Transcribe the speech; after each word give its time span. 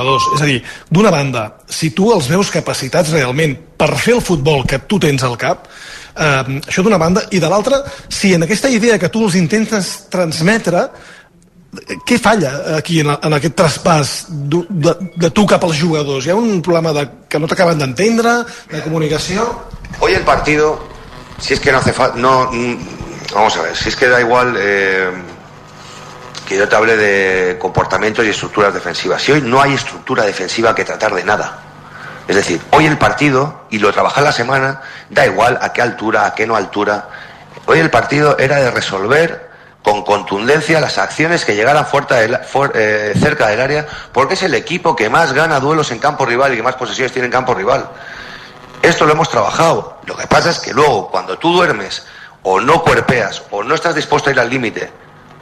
jugadors. 0.00 0.28
És 0.36 0.42
a 0.42 0.48
dir, 0.48 0.62
d'una 0.90 1.10
banda, 1.10 1.46
si 1.68 1.90
tu 1.90 2.10
els 2.14 2.28
veus 2.28 2.50
capacitats 2.50 3.12
realment 3.12 3.56
per 3.76 3.94
fer 3.96 4.16
el 4.16 4.22
futbol 4.24 4.66
que 4.66 4.80
tu 4.86 4.98
tens 4.98 5.22
al 5.22 5.36
cap, 5.38 5.68
eh, 6.16 6.60
això 6.66 6.82
d'una 6.82 6.98
banda, 6.98 7.26
i 7.30 7.40
de 7.40 7.48
l'altra, 7.48 7.82
si 8.08 8.34
en 8.34 8.42
aquesta 8.42 8.70
idea 8.70 8.98
que 8.98 9.08
tu 9.08 9.24
els 9.24 9.36
intentes 9.36 10.10
transmetre, 10.10 10.88
què 12.04 12.18
falla 12.18 12.76
aquí 12.76 12.98
en, 13.00 13.12
en 13.14 13.34
aquest 13.36 13.54
traspàs 13.54 14.14
de, 14.28 14.64
de, 14.68 14.94
de 15.22 15.30
tu 15.30 15.46
cap 15.46 15.62
als 15.64 15.78
jugadors? 15.78 16.26
Hi 16.26 16.32
ha 16.32 16.38
un 16.38 16.60
problema 16.62 16.92
de, 16.92 17.06
que 17.30 17.38
no 17.38 17.46
t'acaben 17.46 17.78
d'entendre, 17.78 18.40
de 18.72 18.80
comunicació? 18.82 19.46
Hoy 20.00 20.14
el 20.14 20.24
partido, 20.26 20.80
si 21.38 21.54
es 21.54 21.60
que 21.60 21.70
no 21.70 21.78
hace 21.78 21.92
falta, 21.92 22.18
no, 22.18 22.50
mm, 22.50 22.98
vamos 23.34 23.56
a 23.56 23.62
ver, 23.62 23.76
si 23.76 23.88
es 23.88 23.96
que 23.96 24.08
da 24.08 24.20
igual 24.20 24.56
eh, 24.58 25.10
que 26.50 26.56
yo 26.56 26.68
te 26.68 26.74
hable 26.74 26.96
de 26.96 27.58
comportamientos 27.60 28.24
y 28.24 28.30
estructuras 28.30 28.74
defensivas. 28.74 29.22
Si 29.22 29.30
hoy 29.30 29.40
no 29.40 29.62
hay 29.62 29.74
estructura 29.74 30.24
defensiva 30.24 30.74
que 30.74 30.84
tratar 30.84 31.14
de 31.14 31.22
nada. 31.22 31.60
Es 32.26 32.34
decir, 32.34 32.60
hoy 32.72 32.86
el 32.86 32.98
partido, 32.98 33.66
y 33.70 33.78
lo 33.78 33.92
trabaja 33.92 34.20
la 34.20 34.32
semana, 34.32 34.80
da 35.10 35.24
igual 35.26 35.60
a 35.62 35.72
qué 35.72 35.80
altura, 35.80 36.26
a 36.26 36.34
qué 36.34 36.48
no 36.48 36.56
altura. 36.56 37.08
Hoy 37.66 37.78
el 37.78 37.88
partido 37.88 38.36
era 38.36 38.56
de 38.56 38.68
resolver 38.72 39.48
con 39.84 40.02
contundencia 40.02 40.80
las 40.80 40.98
acciones 40.98 41.44
que 41.44 41.54
llegaran 41.54 41.86
eh, 42.74 43.12
cerca 43.20 43.46
del 43.46 43.60
área, 43.60 43.86
porque 44.12 44.34
es 44.34 44.42
el 44.42 44.54
equipo 44.54 44.96
que 44.96 45.08
más 45.08 45.32
gana 45.32 45.60
duelos 45.60 45.92
en 45.92 46.00
campo 46.00 46.26
rival 46.26 46.52
y 46.52 46.56
que 46.56 46.64
más 46.64 46.74
posesiones 46.74 47.12
tiene 47.12 47.26
en 47.26 47.32
campo 47.32 47.54
rival. 47.54 47.88
Esto 48.82 49.06
lo 49.06 49.12
hemos 49.12 49.30
trabajado. 49.30 50.00
Lo 50.04 50.16
que 50.16 50.26
pasa 50.26 50.50
es 50.50 50.58
que 50.58 50.72
luego, 50.72 51.12
cuando 51.12 51.38
tú 51.38 51.52
duermes, 51.52 52.08
o 52.42 52.60
no 52.60 52.82
cuerpeas, 52.82 53.40
o 53.52 53.62
no 53.62 53.76
estás 53.76 53.94
dispuesto 53.94 54.30
a 54.30 54.32
ir 54.32 54.40
al 54.40 54.50
límite, 54.50 54.90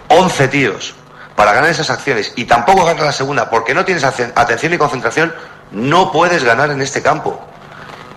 11 0.08 0.48
tíos 0.48 0.94
para 1.38 1.52
ganar 1.52 1.70
esas 1.70 1.88
acciones 1.88 2.32
y 2.34 2.46
tampoco 2.46 2.84
ganas 2.84 3.04
la 3.04 3.12
segunda 3.12 3.48
porque 3.48 3.72
no 3.72 3.84
tienes 3.84 4.02
atención 4.02 4.72
y 4.72 4.76
concentración, 4.76 5.32
no 5.70 6.10
puedes 6.10 6.42
ganar 6.42 6.72
en 6.72 6.82
este 6.82 7.00
campo. 7.00 7.40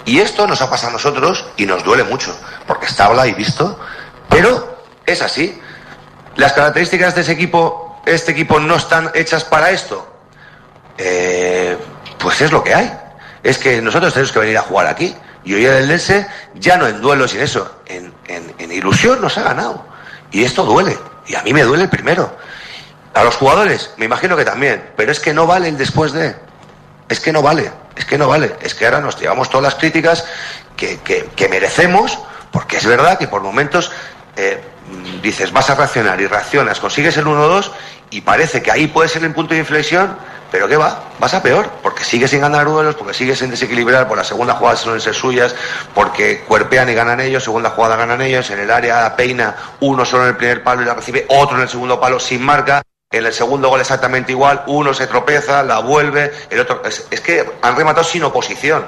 Y 0.05 0.21
esto 0.21 0.47
nos 0.47 0.59
ha 0.63 0.71
pasado 0.71 0.89
a 0.89 0.93
nosotros 0.93 1.45
y 1.55 1.67
nos 1.67 1.83
duele 1.83 2.03
mucho, 2.03 2.35
porque 2.65 2.87
está 2.87 3.05
hablado 3.05 3.27
y 3.27 3.33
visto, 3.33 3.79
pero 4.27 4.83
es 5.05 5.21
así. 5.21 5.61
Las 6.35 6.53
características 6.53 7.13
de 7.13 7.21
ese 7.21 7.33
equipo, 7.33 8.01
este 8.07 8.31
equipo 8.31 8.59
no 8.59 8.75
están 8.75 9.11
hechas 9.13 9.43
para 9.43 9.69
esto. 9.69 10.11
Eh, 10.97 11.77
pues 12.17 12.41
es 12.41 12.51
lo 12.51 12.63
que 12.63 12.73
hay. 12.73 12.91
Es 13.43 13.59
que 13.59 13.83
nosotros 13.83 14.13
tenemos 14.13 14.31
que 14.31 14.39
venir 14.39 14.57
a 14.57 14.63
jugar 14.63 14.87
aquí. 14.87 15.15
Y 15.43 15.53
hoy 15.53 15.63
el 15.63 15.87
Lense, 15.87 16.25
ya 16.55 16.75
no 16.75 16.87
en 16.87 16.99
duelos 16.99 17.35
y 17.35 17.37
en 17.37 17.43
eso, 17.43 17.71
en, 17.85 18.11
en 18.27 18.71
ilusión 18.71 19.21
nos 19.21 19.37
ha 19.37 19.43
ganado. 19.43 19.85
Y 20.31 20.43
esto 20.43 20.63
duele. 20.63 20.97
Y 21.27 21.35
a 21.35 21.43
mí 21.43 21.53
me 21.53 21.61
duele 21.61 21.83
el 21.83 21.89
primero. 21.89 22.35
A 23.13 23.23
los 23.23 23.35
jugadores, 23.35 23.93
me 23.97 24.05
imagino 24.05 24.37
que 24.37 24.45
también. 24.45 24.91
Pero 24.95 25.11
es 25.11 25.19
que 25.19 25.33
no 25.33 25.45
vale 25.45 25.67
el 25.67 25.77
después 25.77 26.13
de. 26.13 26.35
Es 27.09 27.19
que 27.19 27.33
no 27.33 27.41
vale. 27.41 27.71
Es 27.95 28.05
que 28.05 28.17
no 28.17 28.27
vale. 28.27 28.55
Es 28.61 28.73
que 28.73 28.85
ahora 28.85 29.01
nos 29.01 29.19
llevamos 29.19 29.49
todas 29.49 29.63
las 29.63 29.75
críticas 29.75 30.25
que, 30.75 31.27
que, 31.35 31.49
merecemos, 31.49 32.17
porque 32.51 32.77
es 32.77 32.85
verdad 32.85 33.19
que 33.19 33.27
por 33.27 33.41
momentos 33.41 33.91
eh, 34.35 34.59
dices, 35.21 35.51
vas 35.51 35.69
a 35.69 35.75
reaccionar 35.75 36.19
y 36.21 36.27
reaccionas, 36.27 36.79
consigues 36.79 37.17
el 37.17 37.25
1-2 37.25 37.71
y 38.09 38.21
parece 38.21 38.61
que 38.61 38.71
ahí 38.71 38.87
puede 38.87 39.09
ser 39.09 39.23
el 39.23 39.33
punto 39.33 39.53
de 39.53 39.59
inflexión, 39.59 40.17
pero 40.51 40.67
¿qué 40.67 40.75
va? 40.77 41.03
Vas 41.19 41.33
a 41.33 41.43
peor, 41.43 41.69
porque 41.83 42.03
sigues 42.03 42.31
sin 42.31 42.41
ganar 42.41 42.65
duelos, 42.65 42.95
porque 42.95 43.13
sigues 43.13 43.39
sin 43.39 43.51
desequilibrar, 43.51 44.07
por 44.07 44.17
la 44.17 44.23
segunda 44.23 44.53
jugada 44.53 44.75
suelen 44.75 45.01
ser 45.01 45.13
suyas, 45.13 45.55
porque 45.93 46.41
cuerpean 46.41 46.89
y 46.89 46.93
ganan 46.93 47.19
ellos, 47.19 47.43
segunda 47.43 47.69
jugada 47.69 47.95
ganan 47.95 48.21
ellos, 48.21 48.49
en 48.49 48.59
el 48.59 48.71
área 48.71 49.15
peina 49.15 49.55
uno 49.81 50.03
solo 50.03 50.23
en 50.23 50.29
el 50.29 50.37
primer 50.37 50.63
palo 50.63 50.81
y 50.81 50.85
la 50.85 50.95
recibe, 50.95 51.25
otro 51.29 51.57
en 51.57 51.63
el 51.63 51.69
segundo 51.69 51.99
palo 51.99 52.19
sin 52.19 52.41
marca, 52.41 52.81
en 53.11 53.25
el 53.25 53.33
segundo 53.33 53.67
gol 53.69 53.81
exactamente 53.81 54.31
igual, 54.31 54.63
uno 54.67 54.93
se 54.93 55.05
tropeza, 55.07 55.63
la 55.63 55.79
vuelve, 55.79 56.31
el 56.49 56.61
otro... 56.61 56.81
Es, 56.85 57.21
que 57.21 57.45
han 57.61 57.75
rematado 57.75 58.05
sin 58.05 58.23
oposición. 58.23 58.85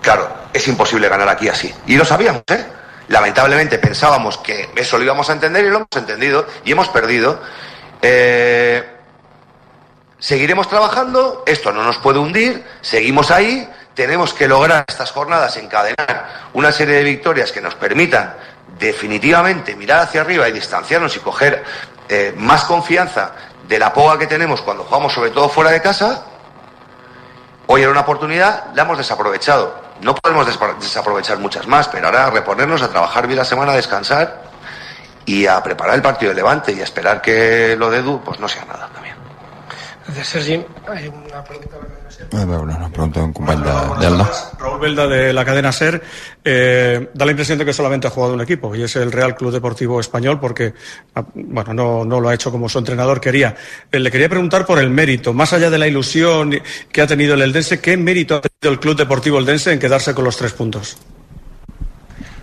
Claro, 0.00 0.28
es 0.52 0.66
imposible 0.68 1.08
ganar 1.08 1.28
aquí 1.28 1.48
así. 1.48 1.74
Y 1.86 1.96
lo 1.96 2.04
sabíamos, 2.04 2.42
¿eh? 2.48 2.64
Lamentablemente 3.08 3.78
pensábamos 3.78 4.38
que 4.38 4.70
eso 4.76 4.96
lo 4.96 5.04
íbamos 5.04 5.28
a 5.28 5.32
entender 5.32 5.64
y 5.64 5.68
lo 5.68 5.78
hemos 5.78 5.88
entendido 5.96 6.46
y 6.64 6.70
hemos 6.70 6.88
perdido. 6.88 7.42
Eh, 8.00 8.88
seguiremos 10.20 10.68
trabajando, 10.68 11.42
esto 11.46 11.72
no 11.72 11.82
nos 11.82 11.98
puede 11.98 12.20
hundir, 12.20 12.64
seguimos 12.80 13.32
ahí, 13.32 13.68
tenemos 13.94 14.32
que 14.32 14.46
lograr 14.46 14.84
estas 14.86 15.10
jornadas 15.10 15.56
encadenar 15.56 16.50
una 16.54 16.70
serie 16.70 16.94
de 16.94 17.02
victorias 17.02 17.50
que 17.50 17.60
nos 17.60 17.74
permitan 17.74 18.36
definitivamente 18.78 19.74
mirar 19.74 20.00
hacia 20.00 20.20
arriba 20.20 20.48
y 20.48 20.52
distanciarnos 20.52 21.16
y 21.16 21.18
coger 21.18 21.64
eh, 22.12 22.34
más 22.36 22.64
confianza 22.64 23.30
de 23.68 23.78
la 23.78 23.92
poga 23.92 24.18
que 24.18 24.26
tenemos 24.26 24.60
cuando 24.62 24.82
jugamos 24.82 25.12
sobre 25.12 25.30
todo 25.30 25.48
fuera 25.48 25.70
de 25.70 25.80
casa. 25.80 26.24
Hoy 27.68 27.82
era 27.82 27.90
una 27.92 28.00
oportunidad, 28.00 28.64
la 28.74 28.82
hemos 28.82 28.98
desaprovechado. 28.98 29.80
No 30.02 30.16
podemos 30.16 30.44
desaprovechar 30.80 31.38
muchas 31.38 31.68
más, 31.68 31.86
pero 31.86 32.06
ahora 32.06 32.28
reponernos, 32.30 32.82
a 32.82 32.88
trabajar 32.88 33.28
bien 33.28 33.38
la 33.38 33.44
semana, 33.44 33.72
a 33.72 33.76
descansar 33.76 34.42
y 35.24 35.46
a 35.46 35.62
preparar 35.62 35.94
el 35.94 36.02
partido 36.02 36.30
de 36.30 36.36
Levante 36.36 36.72
y 36.72 36.80
a 36.80 36.84
esperar 36.84 37.22
que 37.22 37.76
lo 37.78 37.90
de 37.90 37.98
Edu 37.98 38.20
pues 38.24 38.40
no 38.40 38.48
sea 38.48 38.64
nada 38.64 38.88
también. 38.92 39.19
Gracias, 40.06 40.28
Sergi. 40.28 40.64
Hay 40.88 41.08
una 41.08 41.44
pregunta 41.44 41.76
a 42.32 42.44
veure, 42.44 42.74
una 42.74 42.88
pregunta 42.90 43.20
d'un 43.20 43.32
company 43.32 43.62
de, 43.62 43.72
d'Elda. 44.00 44.26
Raúl 44.58 44.80
Belda 44.80 45.06
de 45.06 45.32
la 45.32 45.44
cadena 45.44 45.72
SER 45.72 46.00
eh, 46.44 47.08
da 47.14 47.24
la 47.24 47.30
impresión 47.32 47.58
de 47.58 47.64
que 47.64 47.72
solamente 47.72 48.06
ha 48.06 48.10
jugado 48.10 48.34
un 48.34 48.40
equipo 48.40 48.74
y 48.74 48.82
es 48.82 48.96
el 48.96 49.12
Real 49.12 49.34
Club 49.34 49.52
Deportivo 49.52 50.00
Español 50.00 50.38
porque 50.40 50.74
ah, 51.14 51.24
bueno, 51.34 51.74
no, 51.74 52.04
no 52.04 52.20
lo 52.20 52.28
ha 52.28 52.34
hecho 52.34 52.50
como 52.50 52.68
su 52.68 52.78
entrenador 52.78 53.20
quería. 53.20 53.56
Eh, 53.90 53.98
le 53.98 54.10
quería 54.10 54.28
preguntar 54.28 54.66
por 54.66 54.78
el 54.78 54.90
mérito, 54.90 55.32
más 55.32 55.52
allá 55.52 55.70
de 55.70 55.78
la 55.78 55.86
ilusión 55.86 56.60
que 56.92 57.02
ha 57.02 57.06
tenido 57.06 57.34
el 57.34 57.42
Eldense, 57.42 57.80
¿qué 57.80 57.96
mérito 57.96 58.36
ha 58.36 58.40
tenido 58.40 58.72
el 58.72 58.80
Club 58.80 58.96
Deportivo 58.96 59.38
Eldense 59.38 59.72
en 59.72 59.78
quedarse 59.78 60.14
con 60.14 60.24
los 60.24 60.36
tres 60.36 60.52
puntos? 60.52 60.96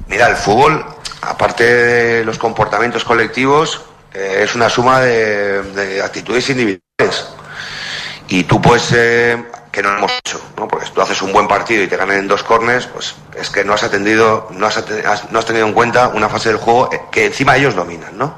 Mira, 0.08 0.28
el 0.30 0.36
fútbol, 0.36 0.86
aparte 1.22 1.64
de 1.64 2.26
los 2.26 2.38
comportamientos 2.38 3.04
colectivos, 3.04 3.82
eh, 4.14 4.42
es 4.44 4.56
una 4.56 4.70
suma 4.70 5.02
de, 5.02 5.62
de 5.64 6.02
actitudes 6.02 6.50
individuales. 6.50 7.28
Y 8.28 8.44
tú 8.44 8.62
puedes 8.62 8.92
eh, 8.94 9.44
que 9.72 9.82
no 9.82 9.90
hemos 9.90 10.12
hecho, 10.12 10.42
¿no? 10.58 10.68
Porque 10.68 10.88
tú 10.94 11.02
haces 11.02 11.22
un 11.22 11.32
buen 11.32 11.48
partido 11.48 11.84
y 11.84 11.88
te 11.88 11.96
ganan 11.96 12.18
en 12.18 12.28
dos 12.28 12.44
corners, 12.44 12.88
pues 12.88 13.16
es 13.36 13.50
que 13.50 13.64
no 13.64 13.74
has 13.74 13.84
atendido, 13.84 14.48
no 14.52 14.68
has, 14.68 14.84
no 15.32 15.40
has 15.40 15.46
tenido 15.46 15.66
en 15.66 15.74
cuenta 15.74 16.10
una 16.10 16.28
fase 16.28 16.50
del 16.50 16.58
juego 16.58 16.90
que 17.12 17.28
encima 17.28 17.56
ellos 17.56 17.76
dominan, 17.76 18.18
¿no? 18.18 18.34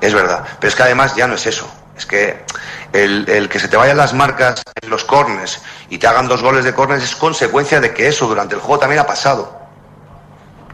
Es 0.00 0.14
verdad. 0.14 0.44
Pero 0.60 0.68
es 0.68 0.74
que 0.74 0.82
además 0.82 1.14
ya 1.16 1.26
no 1.26 1.34
es 1.34 1.46
eso. 1.46 1.68
Es 1.96 2.06
que 2.06 2.44
el, 2.92 3.28
el, 3.28 3.48
que 3.48 3.58
se 3.58 3.68
te 3.68 3.76
vayan 3.76 3.96
las 3.96 4.12
marcas 4.12 4.62
en 4.80 4.90
los 4.90 5.04
corners 5.04 5.60
y 5.88 5.98
te 5.98 6.06
hagan 6.06 6.28
dos 6.28 6.42
goles 6.42 6.64
de 6.64 6.74
corners 6.74 7.02
es 7.02 7.16
consecuencia 7.16 7.80
de 7.80 7.94
que 7.94 8.08
eso 8.08 8.26
durante 8.26 8.54
el 8.54 8.60
juego 8.60 8.78
también 8.78 9.00
ha 9.00 9.06
pasado. 9.06 9.58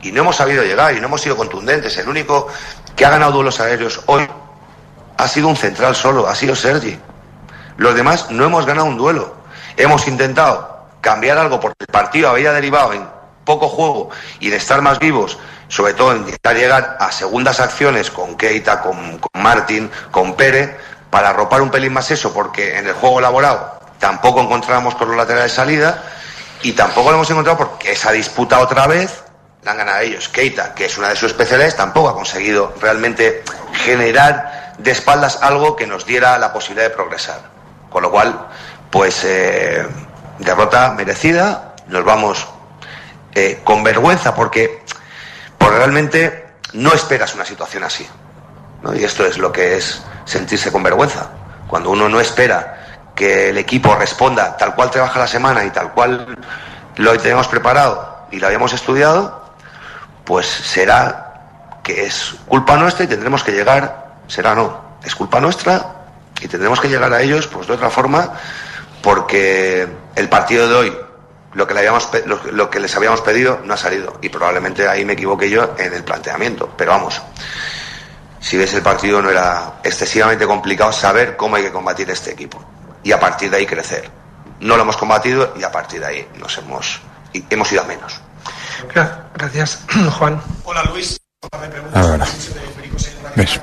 Y 0.02 0.10
no 0.10 0.22
hemos 0.22 0.36
sabido 0.36 0.64
llegar 0.64 0.94
y 0.96 1.00
no 1.00 1.06
hemos 1.06 1.20
sido 1.20 1.36
contundentes. 1.36 1.96
El 1.96 2.08
único 2.08 2.48
que 2.96 3.06
ha 3.06 3.10
ganado 3.10 3.32
duelos 3.32 3.60
aéreos 3.60 4.00
hoy 4.06 4.28
ha 5.16 5.28
sido 5.28 5.48
un 5.48 5.56
central 5.56 5.94
solo, 5.94 6.26
ha 6.26 6.34
sido 6.34 6.56
Sergi. 6.56 6.98
Los 7.82 7.96
demás 7.96 8.30
no 8.30 8.44
hemos 8.44 8.64
ganado 8.64 8.86
un 8.86 8.96
duelo. 8.96 9.34
Hemos 9.76 10.06
intentado 10.06 10.86
cambiar 11.00 11.36
algo 11.36 11.58
porque 11.58 11.78
el 11.80 11.88
partido 11.88 12.28
había 12.28 12.52
derivado 12.52 12.92
en 12.92 13.04
poco 13.44 13.68
juego 13.68 14.08
y 14.38 14.50
de 14.50 14.56
estar 14.56 14.80
más 14.82 15.00
vivos, 15.00 15.36
sobre 15.66 15.92
todo 15.92 16.12
en 16.12 16.18
intentar 16.18 16.54
llegar 16.54 16.96
a 17.00 17.10
segundas 17.10 17.58
acciones 17.58 18.12
con 18.12 18.36
Keita, 18.36 18.82
con, 18.82 19.18
con 19.18 19.42
Martín, 19.42 19.90
con 20.12 20.34
Pérez, 20.36 20.76
para 21.10 21.30
arropar 21.30 21.60
un 21.60 21.72
pelín 21.72 21.92
más 21.92 22.08
eso, 22.12 22.32
porque 22.32 22.78
en 22.78 22.86
el 22.86 22.92
juego 22.92 23.18
elaborado 23.18 23.80
tampoco 23.98 24.40
encontrábamos 24.40 24.94
con 24.94 25.08
los 25.08 25.16
laterales 25.16 25.50
de 25.50 25.56
salida 25.56 26.04
y 26.62 26.74
tampoco 26.74 27.10
lo 27.10 27.16
hemos 27.16 27.30
encontrado 27.30 27.58
porque 27.58 27.90
esa 27.90 28.12
disputa 28.12 28.60
otra 28.60 28.86
vez 28.86 29.24
la 29.64 29.72
han 29.72 29.78
ganado 29.78 29.98
ellos. 30.02 30.28
Keita, 30.28 30.72
que 30.72 30.84
es 30.84 30.98
una 30.98 31.08
de 31.08 31.16
sus 31.16 31.32
especialidades, 31.32 31.74
tampoco 31.74 32.10
ha 32.10 32.14
conseguido 32.14 32.72
realmente 32.80 33.42
generar 33.72 34.74
de 34.78 34.92
espaldas 34.92 35.40
algo 35.42 35.74
que 35.74 35.88
nos 35.88 36.06
diera 36.06 36.38
la 36.38 36.52
posibilidad 36.52 36.88
de 36.88 36.94
progresar. 36.94 37.61
Con 37.92 38.02
lo 38.02 38.10
cual, 38.10 38.48
pues 38.90 39.22
eh, 39.24 39.86
derrota 40.38 40.92
merecida, 40.92 41.74
nos 41.88 42.04
vamos 42.04 42.48
eh, 43.34 43.60
con 43.62 43.84
vergüenza 43.84 44.34
porque, 44.34 44.82
porque 45.58 45.76
realmente 45.76 46.46
no 46.72 46.92
esperas 46.94 47.34
una 47.34 47.44
situación 47.44 47.84
así. 47.84 48.08
¿no? 48.82 48.94
Y 48.94 49.04
esto 49.04 49.26
es 49.26 49.38
lo 49.38 49.52
que 49.52 49.76
es 49.76 50.02
sentirse 50.24 50.72
con 50.72 50.82
vergüenza. 50.82 51.28
Cuando 51.68 51.90
uno 51.90 52.08
no 52.08 52.18
espera 52.20 53.10
que 53.14 53.50
el 53.50 53.58
equipo 53.58 53.94
responda 53.94 54.56
tal 54.56 54.74
cual 54.74 54.90
trabaja 54.90 55.18
la 55.20 55.26
semana 55.26 55.64
y 55.64 55.70
tal 55.70 55.92
cual 55.92 56.38
lo 56.96 57.18
tenemos 57.18 57.46
preparado 57.48 58.26
y 58.30 58.38
lo 58.38 58.46
habíamos 58.46 58.72
estudiado, 58.72 59.54
pues 60.24 60.46
será 60.46 61.34
que 61.82 62.06
es 62.06 62.36
culpa 62.46 62.76
nuestra 62.76 63.04
y 63.04 63.08
tendremos 63.08 63.42
que 63.44 63.52
llegar, 63.52 64.14
será 64.28 64.54
no, 64.54 64.80
es 65.04 65.14
culpa 65.14 65.40
nuestra 65.40 66.01
y 66.42 66.48
tendremos 66.48 66.80
que 66.80 66.88
llegar 66.88 67.12
a 67.12 67.22
ellos 67.22 67.46
pues 67.46 67.66
de 67.66 67.74
otra 67.74 67.88
forma 67.90 68.32
porque 69.02 69.86
el 70.14 70.28
partido 70.28 70.68
de 70.68 70.74
hoy, 70.74 70.98
lo 71.54 71.66
que, 71.66 71.74
le 71.74 71.80
habíamos, 71.80 72.08
lo, 72.52 72.70
que 72.70 72.80
les 72.80 72.94
habíamos 72.96 73.20
pedido, 73.20 73.60
no 73.64 73.74
ha 73.74 73.76
salido. 73.76 74.18
Y 74.22 74.28
probablemente 74.28 74.88
ahí 74.88 75.04
me 75.04 75.14
equivoqué 75.14 75.50
yo 75.50 75.74
en 75.76 75.92
el 75.92 76.04
planteamiento. 76.04 76.72
Pero 76.76 76.92
vamos, 76.92 77.20
si 78.40 78.56
ves 78.56 78.72
el 78.74 78.82
partido 78.82 79.20
no 79.20 79.28
era 79.28 79.80
excesivamente 79.82 80.46
complicado 80.46 80.92
saber 80.92 81.36
cómo 81.36 81.56
hay 81.56 81.64
que 81.64 81.72
combatir 81.72 82.08
este 82.10 82.32
equipo. 82.32 82.64
y 83.04 83.10
a 83.10 83.18
partir 83.18 83.50
de 83.50 83.56
ahí 83.56 83.66
crecer. 83.66 84.08
No 84.60 84.76
lo 84.76 84.82
hemos 84.82 84.96
combatido 84.96 85.54
y 85.58 85.64
a 85.64 85.72
partir 85.72 85.98
de 85.98 86.06
ahí 86.06 86.28
nos 86.38 86.56
hemos, 86.58 87.00
hemos 87.50 87.72
ido 87.72 87.82
a 87.82 87.84
menos. 87.84 88.20
Gracias, 89.34 89.80
Juan. 90.18 90.40
Hola 90.64 90.84
Luis. 90.84 91.20
A 91.50 91.58
veure. 91.58 92.24
Ves. 93.34 93.60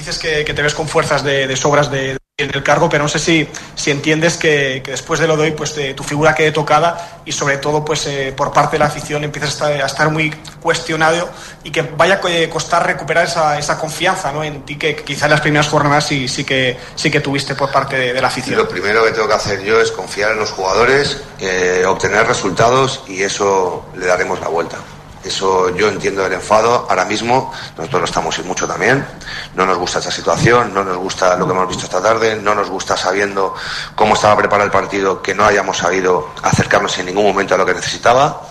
Dices 0.00 0.18
que, 0.18 0.46
que 0.46 0.54
te 0.54 0.62
ves 0.62 0.72
con 0.72 0.88
fuerzas 0.88 1.22
de, 1.22 1.46
de 1.46 1.56
sobras 1.56 1.90
de, 1.90 2.16
en 2.38 2.54
el 2.54 2.62
cargo, 2.62 2.88
pero 2.88 3.02
no 3.02 3.08
sé 3.08 3.18
si, 3.18 3.46
si 3.74 3.90
entiendes 3.90 4.38
que, 4.38 4.80
que 4.82 4.92
después 4.92 5.20
de 5.20 5.26
lo 5.26 5.36
de 5.36 5.42
hoy, 5.42 5.50
pues 5.50 5.74
de, 5.74 5.92
tu 5.92 6.02
figura 6.02 6.34
quede 6.34 6.52
tocada 6.52 7.20
y 7.26 7.32
sobre 7.32 7.58
todo, 7.58 7.84
pues 7.84 8.06
eh, 8.06 8.32
por 8.34 8.50
parte 8.50 8.76
de 8.76 8.78
la 8.78 8.86
afición 8.86 9.24
empiezas 9.24 9.60
a 9.60 9.84
estar, 9.84 10.10
muy 10.10 10.30
cuestionado 10.62 11.28
y 11.64 11.70
que 11.70 11.82
vaya 11.82 12.14
a 12.14 12.50
costar 12.50 12.86
recuperar 12.86 13.26
esa, 13.26 13.58
esa 13.58 13.78
confianza 13.78 14.32
¿no? 14.32 14.42
en 14.42 14.62
ti 14.62 14.76
que, 14.76 14.96
quizá 14.96 15.26
en 15.26 15.32
las 15.32 15.42
primeras 15.42 15.68
jornadas 15.68 16.06
sí, 16.06 16.28
sí, 16.28 16.44
que, 16.44 16.78
sí 16.94 17.10
que 17.10 17.20
tuviste 17.20 17.54
por 17.54 17.70
parte 17.70 17.96
de, 17.96 18.14
de 18.14 18.22
la 18.22 18.28
afición. 18.28 18.56
Lo 18.56 18.70
primero 18.70 19.04
que 19.04 19.12
tengo 19.12 19.28
que 19.28 19.34
hacer 19.34 19.62
yo 19.62 19.78
es 19.78 19.92
confiar 19.92 20.32
en 20.32 20.38
los 20.38 20.50
jugadores, 20.50 21.18
eh, 21.40 21.84
obtener 21.86 22.26
resultados 22.26 23.02
y 23.06 23.22
eso 23.22 23.84
le 23.98 24.06
daremos 24.06 24.40
la 24.40 24.48
vuelta. 24.48 24.78
Eso 25.22 25.74
yo 25.76 25.88
entiendo 25.88 26.24
el 26.24 26.32
enfado. 26.32 26.86
Ahora 26.88 27.04
mismo 27.04 27.52
nosotros 27.76 28.00
lo 28.00 28.04
estamos 28.06 28.38
y 28.38 28.42
mucho 28.42 28.66
también. 28.66 29.06
No 29.54 29.66
nos 29.66 29.76
gusta 29.76 29.98
esta 29.98 30.10
situación, 30.10 30.72
no 30.72 30.82
nos 30.82 30.96
gusta 30.96 31.36
lo 31.36 31.46
que 31.46 31.52
hemos 31.52 31.68
visto 31.68 31.84
esta 31.84 32.00
tarde, 32.00 32.36
no 32.36 32.54
nos 32.54 32.70
gusta 32.70 32.96
sabiendo 32.96 33.54
cómo 33.94 34.14
estaba 34.14 34.36
preparado 34.36 34.64
el 34.66 34.72
partido, 34.72 35.20
que 35.20 35.34
no 35.34 35.44
hayamos 35.44 35.78
sabido 35.78 36.30
acercarnos 36.42 36.98
en 36.98 37.06
ningún 37.06 37.24
momento 37.24 37.54
a 37.54 37.58
lo 37.58 37.66
que 37.66 37.74
necesitaba. 37.74 38.42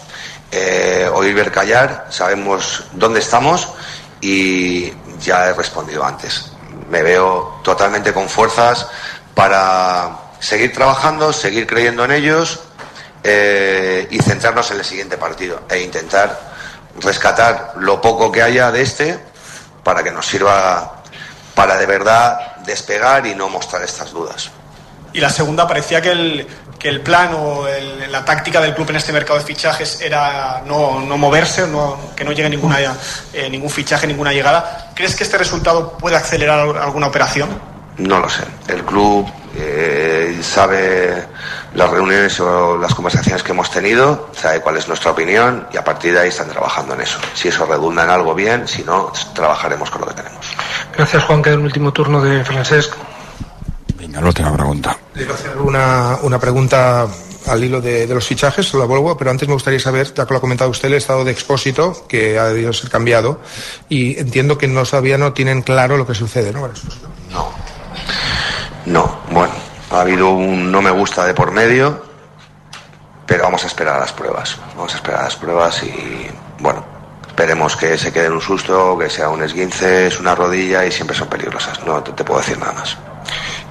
Eh, 0.51 1.10
oír 1.13 1.33
ver 1.33 1.51
callar, 1.51 2.07
sabemos 2.10 2.86
dónde 2.94 3.19
estamos 3.19 3.68
y 4.22 4.92
ya 5.19 5.48
he 5.48 5.54
respondido 5.54 6.04
antes. 6.06 6.51
Me 6.89 7.01
veo 7.01 7.60
totalmente 7.63 8.13
con 8.13 8.30
fuerzas 8.30 8.88
para 9.33 10.18
seguir 10.39 10.74
trabajando, 10.74 11.33
seguir 11.33 11.68
creyendo 11.68 12.06
en 12.06 12.12
ellos 12.12 12.60
eh, 13.24 14.07
y 14.10 14.19
centrarnos 14.19 14.72
en 14.72 14.77
el 14.77 14.86
siguiente 14.86 15.18
partido 15.18 15.62
e 15.69 15.81
intentar 15.81 16.49
rescatar 17.01 17.74
lo 17.77 18.01
poco 18.01 18.31
que 18.31 18.41
haya 18.41 18.71
de 18.71 18.81
este 18.81 19.19
para 19.83 20.03
que 20.03 20.12
nos 20.12 20.25
sirva 20.25 21.03
para 21.56 21.77
de 21.77 21.86
verdad 21.86 22.57
despegar 22.65 23.25
y 23.25 23.36
no 23.36 23.50
mostrar 23.50 23.83
estas 23.83 24.12
dudas. 24.12 24.51
Y 25.12 25.19
la 25.19 25.30
segunda, 25.30 25.68
parecía 25.68 26.01
que 26.01 26.12
el, 26.12 26.47
que 26.77 26.88
el 26.88 27.01
plan 27.01 27.33
o 27.33 27.68
el, 27.68 28.12
la 28.12 28.24
táctica 28.24 28.62
del 28.62 28.75
club 28.75 28.89
en 28.91 28.97
este 28.97 29.12
mercado 29.12 29.39
de 29.39 29.45
fichajes 29.45 30.00
era 30.01 30.62
no, 30.65 31.01
no 31.01 31.18
moverse, 31.18 31.68
no, 31.68 32.00
que 32.15 32.24
no 32.24 32.31
llegue 32.31 32.50
ninguna, 32.50 32.77
eh, 33.33 33.50
ningún 33.50 33.69
fichaje, 33.69 34.06
ninguna 34.07 34.31
llegada. 34.31 34.91
¿Crees 34.95 35.15
que 35.15 35.24
este 35.24 35.38
resultado 35.38 35.97
puede 35.97 36.15
acelerar 36.15 36.59
alguna 36.77 37.07
operación? 37.07 37.50
No 37.97 38.19
lo 38.19 38.30
sé. 38.30 38.44
El 38.68 38.83
club 38.86 39.27
eh, 39.57 40.39
sabe 40.41 41.25
las 41.74 41.89
reuniones 41.89 42.39
o 42.39 42.77
las 42.77 42.94
conversaciones 42.95 43.44
que 43.44 43.51
hemos 43.51 43.69
tenido, 43.69 44.30
sabe 44.33 44.62
cuál 44.62 44.77
es 44.77 44.88
nuestra 44.88 45.12
opinión 45.12 45.68
y 45.71 45.77
a 45.77 45.83
partir 45.83 46.13
de 46.13 46.21
ahí 46.21 46.30
están 46.30 46.50
trabajando 46.50 46.95
en 46.95 47.01
eso. 47.01 47.19
Si 47.33 47.48
eso 47.48 47.66
redunda 47.66 48.04
en 48.04 48.10
algo 48.10 48.33
bien, 48.33 48.68
si 48.68 48.83
no, 48.83 49.12
trabajaremos 49.33 49.89
con 49.89 50.01
lo 50.01 50.07
que 50.07 50.16
tenemos. 50.16 50.45
Gracias, 50.95 51.24
Juan. 51.24 51.42
Queda 51.42 51.54
el 51.56 51.62
último 51.62 51.94
turno 51.94 52.21
de 52.21 52.44
Francesc. 52.44 52.94
Venga, 53.95 54.19
última 54.19 54.54
pregunta. 54.54 54.98
Le 55.13 55.21
quiero 55.21 55.33
hacer 55.33 55.57
una, 55.57 56.18
una 56.24 56.39
pregunta 56.39 57.07
al 57.48 57.63
hilo 57.63 57.81
de, 57.81 58.06
de, 58.06 58.13
los 58.13 58.25
fichajes, 58.25 58.74
la 58.74 58.86
vuelvo, 58.86 59.18
pero 59.18 59.31
antes 59.31 59.48
me 59.48 59.54
gustaría 59.54 59.80
saber, 59.80 60.13
ya 60.13 60.25
que 60.25 60.33
lo 60.33 60.38
ha 60.38 60.42
comentado 60.42 60.69
usted, 60.69 60.88
el 60.88 60.95
estado 60.95 61.24
de 61.24 61.31
expósito, 61.31 62.06
que 62.07 62.38
ha 62.38 62.45
debido 62.45 62.74
ser 62.74 62.89
cambiado, 62.89 63.39
y 63.88 64.19
entiendo 64.19 64.57
que 64.57 64.68
no 64.68 64.83
todavía 64.83 65.18
no 65.18 65.33
tienen 65.33 65.62
claro 65.62 65.98
lo 65.98 66.06
que 66.06 66.13
sucede, 66.13 66.51
¿no? 66.51 66.69
No. 67.31 67.51
No, 68.86 69.19
ha 69.91 70.01
habido 70.01 70.30
un 70.30 70.71
no 70.71 70.81
me 70.81 70.91
gusta 70.91 71.25
de 71.25 71.33
por 71.33 71.51
medio, 71.51 72.03
pero 73.25 73.44
vamos 73.44 73.63
a 73.63 73.68
esperar 73.68 73.95
a 73.97 74.00
las 74.00 74.13
pruebas. 74.13 74.57
Vamos 74.75 74.94
a 74.94 74.97
esperar 74.97 75.21
a 75.21 75.24
las 75.25 75.36
pruebas 75.36 75.83
y, 75.83 76.30
bueno, 76.59 76.86
esperemos 77.27 77.75
que 77.75 77.97
se 77.97 78.12
quede 78.12 78.25
en 78.25 78.33
un 78.33 78.41
susto, 78.41 78.97
que 78.97 79.09
sea 79.09 79.30
un 79.30 79.44
esguince, 79.44 80.07
es 80.07 80.19
una 80.19 80.36
rodilla 80.36 80.86
y 80.86 80.91
siempre 80.91 81.15
son 81.15 81.27
peligrosas. 81.27 81.83
No 81.86 82.01
te, 82.03 82.24
puedo 82.24 82.39
decir 82.39 82.57
nada 82.57 82.74
más. 82.74 82.97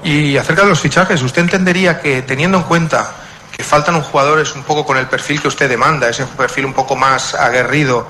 Y 0.03 0.37
acerca 0.37 0.63
de 0.63 0.69
los 0.69 0.81
fichajes, 0.81 1.23
¿usted 1.23 1.43
entendería 1.43 2.01
que 2.01 2.23
teniendo 2.23 2.59
en 2.59 2.65
cuenta 2.65 3.11
que 3.57 3.65
faltan 3.65 3.97
un 3.97 4.03
jugadores 4.03 4.55
un 4.55 4.63
poco 4.63 4.87
con 4.87 4.97
el 4.97 5.09
perfil 5.09 5.43
que 5.43 5.49
usted 5.49 5.69
demanda, 5.69 6.09
ese 6.09 6.25
perfil 6.25 6.67
un 6.67 6.75
poco 6.75 6.95
más 6.95 7.35
aguerrido, 7.35 8.07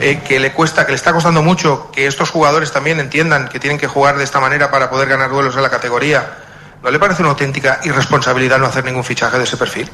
eh, 0.00 0.20
que 0.26 0.40
le 0.40 0.52
cuesta, 0.52 0.84
que 0.84 0.92
le 0.92 0.96
está 0.96 1.12
costando 1.12 1.42
mucho 1.42 1.90
que 1.92 2.08
estos 2.08 2.30
jugadores 2.30 2.72
también 2.72 2.98
entiendan 2.98 3.48
que 3.48 3.60
tienen 3.60 3.78
que 3.78 3.86
jugar 3.86 4.18
de 4.18 4.24
esta 4.24 4.40
manera 4.40 4.70
para 4.72 4.90
poder 4.90 5.08
ganar 5.08 5.30
duelos 5.30 5.54
en 5.54 5.62
la 5.62 5.70
categoría? 5.70 6.47
¿No 6.82 6.90
le 6.90 6.98
parece 6.98 7.22
una 7.22 7.30
auténtica 7.30 7.80
irresponsabilidad 7.82 8.58
no 8.58 8.66
hacer 8.66 8.84
ningún 8.84 9.04
fichaje 9.04 9.36
de 9.38 9.44
ese 9.44 9.56
perfil? 9.56 9.90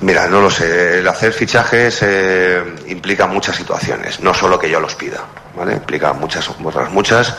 Mira, 0.00 0.28
no 0.28 0.40
lo 0.40 0.50
sé. 0.50 1.00
El 1.00 1.08
hacer 1.08 1.32
fichajes 1.32 1.98
eh, 2.02 2.62
implica 2.86 3.26
muchas 3.26 3.56
situaciones, 3.56 4.20
no 4.20 4.32
solo 4.32 4.58
que 4.58 4.70
yo 4.70 4.78
los 4.78 4.94
pida, 4.94 5.18
¿vale? 5.56 5.74
Implica 5.74 6.12
muchas, 6.12 6.48
otras 6.48 6.90
muchas 6.92 7.34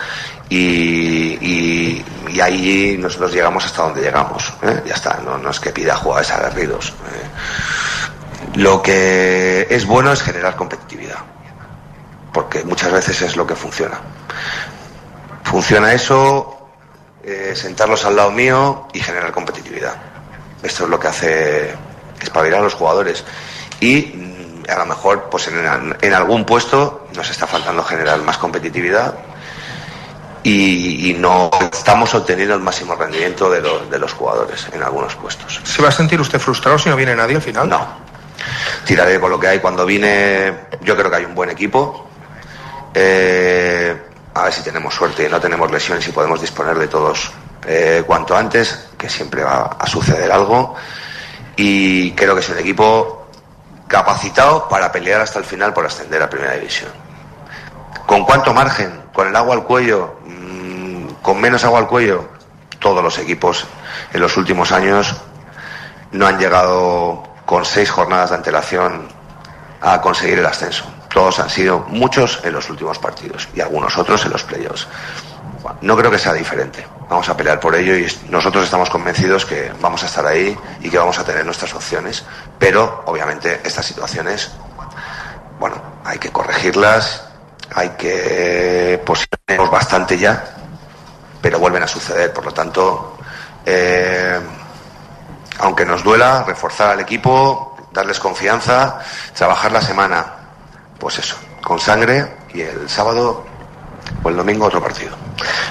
y, 0.50 2.03
ahí 2.41 2.97
nosotros 3.00 3.33
llegamos 3.33 3.65
hasta 3.65 3.83
donde 3.83 4.01
llegamos. 4.01 4.53
¿eh? 4.62 4.83
Ya 4.85 4.95
está, 4.95 5.19
no, 5.23 5.38
no, 5.38 5.50
es 5.51 5.59
que 5.59 5.71
pida 5.71 5.95
jugadores 5.95 6.31
aguerridos. 6.31 6.89
¿eh? 6.89 8.57
Lo 8.59 8.81
que 8.81 9.67
es 9.69 9.85
bueno 9.85 10.12
es 10.12 10.21
generar 10.21 10.55
competitividad, 10.57 11.19
porque 12.33 12.63
muchas 12.63 12.91
veces 12.91 13.21
es 13.21 13.38
lo 13.38 13.47
que 13.47 13.55
funciona. 13.55 14.00
Funciona 15.44 15.94
eso 15.94 16.58
eh, 17.29 17.55
sentarlos 17.55 18.05
al 18.05 18.15
lado 18.15 18.31
mío 18.31 18.87
y 18.91 18.99
generar 19.01 19.31
competitividad. 19.31 19.95
Esto 20.63 20.85
es 20.85 20.89
lo 20.89 20.99
que 20.99 21.07
hace 21.07 21.73
espabilar 22.19 22.61
a 22.61 22.63
los 22.63 22.73
jugadores. 22.73 23.23
Y 23.79 24.13
mm, 24.15 24.69
a 24.69 24.79
lo 24.79 24.85
mejor, 24.87 25.29
pues 25.29 25.47
en, 25.47 25.95
en, 26.01 26.13
algún 26.13 26.43
puesto 26.43 27.07
nos 27.15 27.29
está 27.29 27.45
faltando 27.45 27.83
generar 27.83 28.19
más 28.21 28.39
competitividad 28.39 29.13
y, 30.41 31.11
y, 31.11 31.13
no 31.13 31.51
estamos 31.71 32.15
obteniendo 32.15 32.55
el 32.55 32.61
máximo 32.61 32.95
rendimiento 32.95 33.49
de, 33.51 33.61
lo, 33.61 33.85
de 33.85 33.99
los 33.99 34.13
jugadores 34.13 34.67
en 34.73 34.81
algunos 34.81 35.15
puestos. 35.15 35.61
¿Se 35.63 35.83
va 35.83 35.89
a 35.89 35.91
sentir 35.91 36.19
usted 36.19 36.39
frustrado 36.39 36.79
si 36.79 36.89
no 36.89 36.95
viene 36.95 37.15
nadie 37.15 37.35
al 37.35 37.43
final? 37.43 37.69
No. 37.69 37.87
Tiraré 38.85 39.19
con 39.19 39.29
lo 39.29 39.39
que 39.39 39.49
hay. 39.49 39.59
Cuando 39.59 39.85
vine, 39.85 40.61
yo 40.81 40.97
creo 40.97 41.11
que 41.11 41.17
hay 41.17 41.25
un 41.25 41.35
buen 41.35 41.51
equipo. 41.51 42.07
Eh, 42.93 44.08
a 44.39 44.44
ver 44.45 44.53
si 44.53 44.63
tenemos 44.63 44.94
suerte 44.94 45.25
y 45.25 45.30
no 45.30 45.39
tenemos 45.39 45.69
lesiones 45.71 46.07
y 46.07 46.12
podemos 46.12 46.39
disponer 46.39 46.77
de 46.77 46.88
todos 46.88 47.31
eh, 47.68 48.03
cuanto 48.06 48.36
antes, 48.36 48.88
que 48.97 49.09
siempre 49.09 49.44
va 49.44 49.77
a 49.80 49.86
suceder 49.86 50.31
algo. 50.31 50.75
Y 51.56 52.12
creo 52.13 52.33
que 52.33 52.41
es 52.41 52.50
un 52.50 52.57
equipo 52.57 53.27
capacitado 53.88 54.69
para 54.69 54.91
pelear 54.91 55.22
hasta 55.22 55.39
el 55.39 55.46
final 55.46 55.74
por 55.74 55.86
ascender 55.86 56.22
a 56.22 56.29
Primera 56.29 56.53
División. 56.53 56.91
¿Con 58.05 58.24
cuánto 58.24 58.53
margen? 58.53 59.03
¿Con 59.13 59.27
el 59.27 59.36
agua 59.36 59.55
al 59.55 59.63
cuello? 59.63 60.19
Mmm, 60.25 61.08
¿Con 61.22 61.41
menos 61.41 61.63
agua 61.65 61.79
al 61.79 61.88
cuello? 61.88 62.29
Todos 62.79 63.03
los 63.03 63.17
equipos 63.17 63.67
en 64.13 64.22
los 64.22 64.38
últimos 64.38 64.72
años 64.72 65.15
no 66.12 66.25
han 66.25 66.39
llegado 66.39 67.24
con 67.46 67.65
seis 67.65 67.89
jornadas 67.89 68.29
de 68.29 68.38
antelación 68.38 69.10
a 69.81 70.00
conseguir 70.01 70.39
el 70.39 70.46
ascenso 70.46 70.86
todos 71.13 71.39
han 71.39 71.50
sido 71.50 71.80
muchos 71.88 72.39
en 72.44 72.54
los 72.54 72.70
últimos 72.70 73.00
partidos 73.00 73.50
y 73.54 73.62
algunos 73.62 73.98
otros 73.98 74.25
en 74.25 74.32
los 74.32 74.44
playoffs. 74.44 74.88
No 75.82 75.98
creo 75.98 76.12
que 76.12 76.20
sea 76.20 76.34
diferente. 76.34 76.86
Vamos 77.10 77.28
a 77.28 77.36
pelear 77.36 77.60
por 77.60 77.75
ello 77.75 77.96
y 77.96 78.08
nosotros 78.30 78.63
estamos 78.63 78.89
convencidos 78.89 79.46
que 79.46 79.72
vamos 79.82 80.04
a 80.04 80.06
estar 80.06 80.25
ahí 80.25 80.58
y 80.82 80.89
que 80.89 80.98
vamos 80.98 81.18
a 81.20 81.24
tener 81.24 81.46
nuestras 81.46 81.74
opciones. 81.74 82.24
Pero, 82.58 83.04
obviamente, 83.06 83.62
estas 83.63 83.86
situaciones, 83.86 84.51
bueno, 85.60 85.75
hay 86.06 86.18
que 86.18 86.32
corregirlas, 86.32 87.25
hay 87.74 87.89
que 87.89 89.01
posicionarnos 89.06 89.72
bastante 89.72 90.18
ya, 90.18 90.44
pero 91.42 91.60
vuelven 91.60 91.84
a 91.84 91.88
suceder. 91.88 92.32
Por 92.32 92.46
lo 92.46 92.54
tanto, 92.54 93.18
eh, 93.66 94.39
aunque 95.60 95.86
nos 95.86 96.04
duela, 96.04 96.44
reforzar 96.44 96.92
al 96.92 97.00
equipo, 97.01 97.78
darles 97.92 98.20
confianza, 98.20 99.00
trabajar 99.36 99.72
la 99.72 99.82
semana, 99.82 100.38
pues 101.00 101.20
eso, 101.20 101.38
con 101.63 101.79
sangre 101.79 102.25
y 102.53 102.62
el 102.62 102.89
sábado 102.89 103.46
o 104.24 104.29
el 104.29 104.36
domingo 104.36 104.65
otro 104.65 104.82
partido. 104.82 105.15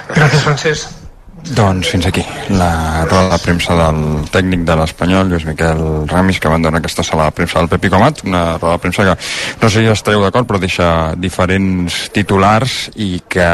Gràcies, 0.09 0.41
Francesc. 0.43 0.99
Doncs 1.39 1.87
fins 1.87 2.05
aquí 2.05 2.23
la 2.49 3.05
roda 3.05 3.29
de 3.31 3.37
premsa 3.39 3.75
del 3.77 4.25
tècnic 4.31 4.65
de 4.67 4.75
l'Espanyol, 4.75 5.29
Lluís 5.29 5.45
Miquel 5.47 6.07
Ramis, 6.09 6.39
que 6.39 6.49
abandona 6.49 6.81
aquesta 6.81 7.03
sala 7.05 7.29
de 7.29 7.35
premsa 7.37 7.61
del 7.61 7.69
Pepi 7.71 7.89
Comat, 7.89 8.23
una 8.25 8.57
roda 8.57 8.73
de 8.73 8.81
premsa 8.83 9.05
que 9.07 9.15
no 9.61 9.69
sé 9.69 9.83
si 9.85 9.91
esteu 9.91 10.21
d'acord, 10.21 10.47
però 10.49 10.59
deixa 10.59 11.15
diferents 11.15 12.09
titulars 12.15 12.89
i 12.95 13.21
que 13.27 13.49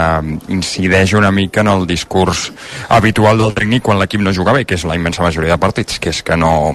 incideix 0.49 1.13
una 1.13 1.31
mica 1.31 1.61
en 1.61 1.69
el 1.71 1.85
discurs 1.87 2.47
habitual 2.89 3.37
del 3.43 3.53
tècnic 3.53 3.85
quan 3.85 4.01
l'equip 4.01 4.23
no 4.23 4.33
juga 4.33 4.55
bé, 4.57 4.65
que 4.65 4.79
és 4.79 4.87
la 4.87 4.97
immensa 4.97 5.23
majoria 5.23 5.53
de 5.53 5.61
partits, 5.61 5.99
que 5.99 6.09
és 6.09 6.23
que 6.25 6.39
no, 6.39 6.73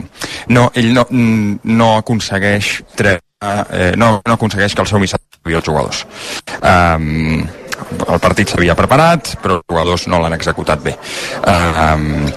no 0.49 0.71
ell 0.75 0.95
no, 0.95 1.09
no 1.11 1.97
aconsegueix 1.99 2.79
treure 2.95 3.30
eh, 3.41 3.93
no, 3.97 4.21
no 4.27 4.37
aconsegueix 4.37 4.75
que 4.75 4.85
el 4.85 4.91
seu 4.91 5.01
missatge 5.03 5.41
arribi 5.41 5.57
als 5.57 5.67
jugadors. 5.67 6.05
Um, 6.61 7.43
el 8.07 8.21
partit 8.21 8.53
s'havia 8.53 8.77
preparat, 8.77 9.35
però 9.41 9.61
els 9.61 9.69
jugadors 9.71 10.07
no 10.13 10.21
l'han 10.21 10.37
executat 10.37 10.83
bé. 10.85 10.97
Um, 11.49 12.29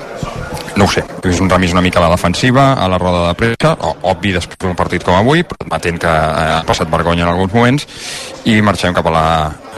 no 0.75 0.87
ho 0.87 0.89
sé, 0.89 1.03
és 1.29 1.39
un 1.43 1.49
Ramis 1.51 1.73
una 1.75 1.83
mica 1.85 1.99
a 1.99 2.03
la 2.07 2.13
defensiva, 2.15 2.71
a 2.73 2.87
la 2.89 2.97
roda 2.97 3.27
de 3.27 3.33
premsa, 3.37 3.73
obvi 4.09 4.31
després 4.33 4.57
d'un 4.63 4.77
partit 4.77 5.03
com 5.05 5.15
avui, 5.15 5.43
però 5.45 5.67
admetent 5.67 5.99
que 6.01 6.09
eh, 6.09 6.47
ha 6.57 6.63
passat 6.65 6.89
vergonya 6.89 7.27
en 7.27 7.29
alguns 7.33 7.53
moments, 7.53 7.85
i 8.49 8.57
marxem 8.65 8.95
cap 8.95 9.05
a 9.07 9.13
la 9.13 9.27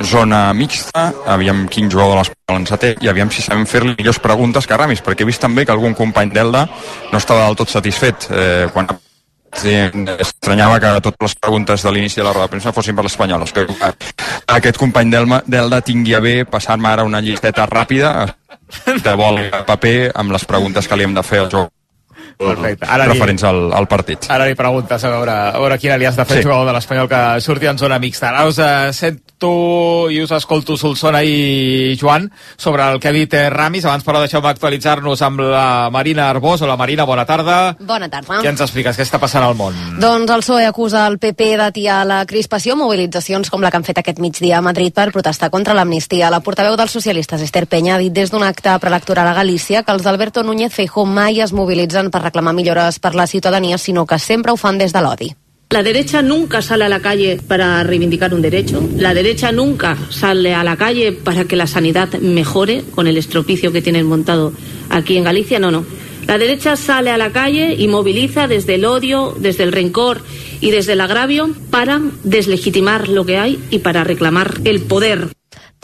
zona 0.07 0.41
mixta, 0.55 1.09
aviam 1.35 1.65
quin 1.71 1.91
jugador 1.91 2.15
de 2.15 2.21
l'Espanyol 2.21 2.61
ens 2.61 2.75
té, 2.79 2.93
i 3.03 3.11
aviam 3.11 3.31
si 3.31 3.43
sabem 3.43 3.67
fer-li 3.67 3.97
millors 3.97 4.21
preguntes 4.23 4.67
que 4.67 4.79
Ramis, 4.79 5.03
perquè 5.03 5.25
he 5.25 5.29
vist 5.31 5.43
també 5.43 5.65
que 5.65 5.75
algun 5.75 5.97
company 5.97 6.31
d'Elda 6.31 6.63
no 7.11 7.19
estava 7.19 7.49
del 7.49 7.59
tot 7.59 7.75
satisfet 7.75 8.29
eh, 8.31 8.69
quan 8.71 8.87
Sí, 9.55 9.73
estranyava 10.19 10.79
que 10.79 10.91
totes 10.99 11.21
les 11.27 11.35
preguntes 11.39 11.85
de 11.85 11.93
l'inici 11.93 12.19
de 12.19 12.25
la 12.27 12.33
roda 12.33 12.49
de 12.49 12.55
premsa 12.55 12.73
fossin 12.75 12.95
per 12.95 13.05
l'Espanyol. 13.05 13.45
que 13.53 13.67
aquest 14.47 14.77
company 14.77 15.11
d'Elda 15.11 15.81
tingui 15.81 16.13
a 16.13 16.19
bé 16.19 16.45
passar-me 16.45 16.89
ara 16.89 17.03
una 17.03 17.21
llisteta 17.21 17.65
ràpida 17.65 18.35
de 18.85 19.15
vol 19.15 19.39
paper 19.65 20.11
amb 20.15 20.31
les 20.31 20.45
preguntes 20.45 20.87
que 20.87 20.95
li 20.95 21.03
hem 21.03 21.15
de 21.15 21.23
fer 21.23 21.39
al 21.39 21.49
joc 21.49 21.71
Perfecte. 22.35 22.87
Ara 22.91 23.05
referents 23.07 23.43
li, 23.43 23.47
al, 23.47 23.61
al 23.73 23.87
partit. 23.87 24.25
Ara 24.33 24.47
li 24.47 24.57
preguntes 24.59 25.03
a 25.07 25.11
veure, 25.11 25.35
a 25.55 25.59
veure 25.61 25.77
quina 25.79 25.95
li 25.95 26.07
has 26.07 26.17
de 26.19 26.25
fer 26.27 26.41
sí. 26.41 26.43
jugador 26.43 26.67
de 26.67 26.73
l'Espanyol 26.75 27.07
que 27.07 27.21
surti 27.43 27.69
en 27.71 27.79
zona 27.79 27.99
mixta. 28.03 28.33
Ara 28.33 28.43
us 28.49 28.59
eh, 28.59 29.13
sento 29.35 30.09
i 30.09 30.21
us 30.21 30.31
escolto 30.31 30.77
Solsona 30.77 31.21
i 31.23 31.97
Joan 31.99 32.31
sobre 32.57 32.83
el 32.83 32.99
que 32.99 33.09
ha 33.09 33.11
dit 33.11 33.33
eh, 33.33 33.49
Ramis. 33.49 33.85
Abans, 33.85 34.03
però, 34.03 34.19
deixeu-me 34.19 34.47
actualitzar-nos 34.49 35.21
amb 35.21 35.41
la 35.41 35.89
Marina 35.91 36.29
Arbós. 36.29 36.61
Hola, 36.61 36.77
Marina, 36.77 37.05
bona 37.05 37.25
tarda. 37.25 37.75
Bona 37.79 38.09
tarda. 38.09 38.41
Què 38.41 38.49
ens 38.49 38.61
expliques? 38.61 38.95
Què 38.95 39.03
està 39.03 39.19
passant 39.19 39.43
al 39.43 39.55
món? 39.55 39.75
Doncs 39.99 40.31
el 40.31 40.43
PSOE 40.43 40.65
acusa 40.65 41.05
el 41.07 41.19
PP 41.19 41.57
d'atiar 41.57 42.05
la 42.05 42.23
crispació, 42.25 42.75
mobilitzacions 42.75 43.49
com 43.49 43.61
la 43.61 43.71
que 43.71 43.77
han 43.77 43.87
fet 43.87 43.99
aquest 43.99 44.19
migdia 44.19 44.59
a 44.59 44.65
Madrid 44.65 44.93
per 44.95 45.11
protestar 45.11 45.51
contra 45.51 45.75
l'amnistia. 45.75 46.31
La 46.31 46.41
portaveu 46.41 46.77
dels 46.77 46.91
socialistes, 46.91 47.41
Esther 47.41 47.67
Penya, 47.67 47.95
ha 47.95 48.03
dit 48.03 48.13
des 48.13 48.31
d'un 48.31 48.43
acte 48.43 48.77
preelectoral 48.79 49.27
a 49.27 49.35
Galícia 49.35 49.83
que 49.83 49.91
els 49.91 50.03
d'Alberto 50.03 50.43
Núñez 50.43 50.73
Feijó 50.73 51.05
mai 51.05 51.41
es 51.41 51.53
mobilitzen 51.53 52.11
per 52.11 52.23
reclamar 52.23 52.55
millores 52.55 52.99
per 52.99 53.15
la 53.15 53.27
ciutadania, 53.27 53.77
sinó 53.77 54.05
que 54.05 54.19
sempre 54.19 54.51
ho 54.51 54.57
fan 54.57 54.77
des 54.77 54.93
de 54.93 55.01
l'odi. 55.01 55.35
La 55.69 55.83
derecha 55.83 56.21
nunca 56.21 56.61
sale 56.61 56.85
a 56.85 56.89
la 56.89 57.01
calle 57.01 57.39
para 57.47 57.83
reivindicar 57.83 58.33
un 58.33 58.41
derecho. 58.41 58.87
La 58.97 59.13
derecha 59.13 59.51
nunca 59.51 59.97
sale 60.09 60.53
a 60.53 60.63
la 60.63 60.77
calle 60.77 61.11
para 61.11 61.45
que 61.45 61.55
la 61.55 61.67
sanidad 61.67 62.13
mejore 62.19 62.83
con 62.93 63.07
el 63.07 63.17
estropicio 63.17 63.71
que 63.71 63.81
tienen 63.81 64.05
montado 64.05 64.53
aquí 64.89 65.17
en 65.17 65.23
Galicia. 65.25 65.59
No, 65.59 65.71
no. 65.71 65.85
La 66.27 66.37
derecha 66.37 66.75
sale 66.75 67.11
a 67.11 67.17
la 67.17 67.31
calle 67.31 67.75
y 67.77 67.87
moviliza 67.87 68.47
desde 68.47 68.75
el 68.75 68.85
odio, 68.85 69.35
desde 69.37 69.63
el 69.63 69.71
rencor 69.71 70.21
y 70.61 70.71
desde 70.71 70.93
el 70.93 71.01
agravio 71.01 71.49
para 71.69 72.01
deslegitimar 72.23 73.09
lo 73.09 73.25
que 73.25 73.37
hay 73.37 73.59
y 73.69 73.79
para 73.79 74.03
reclamar 74.03 74.55
el 74.63 74.81
poder. 74.81 75.29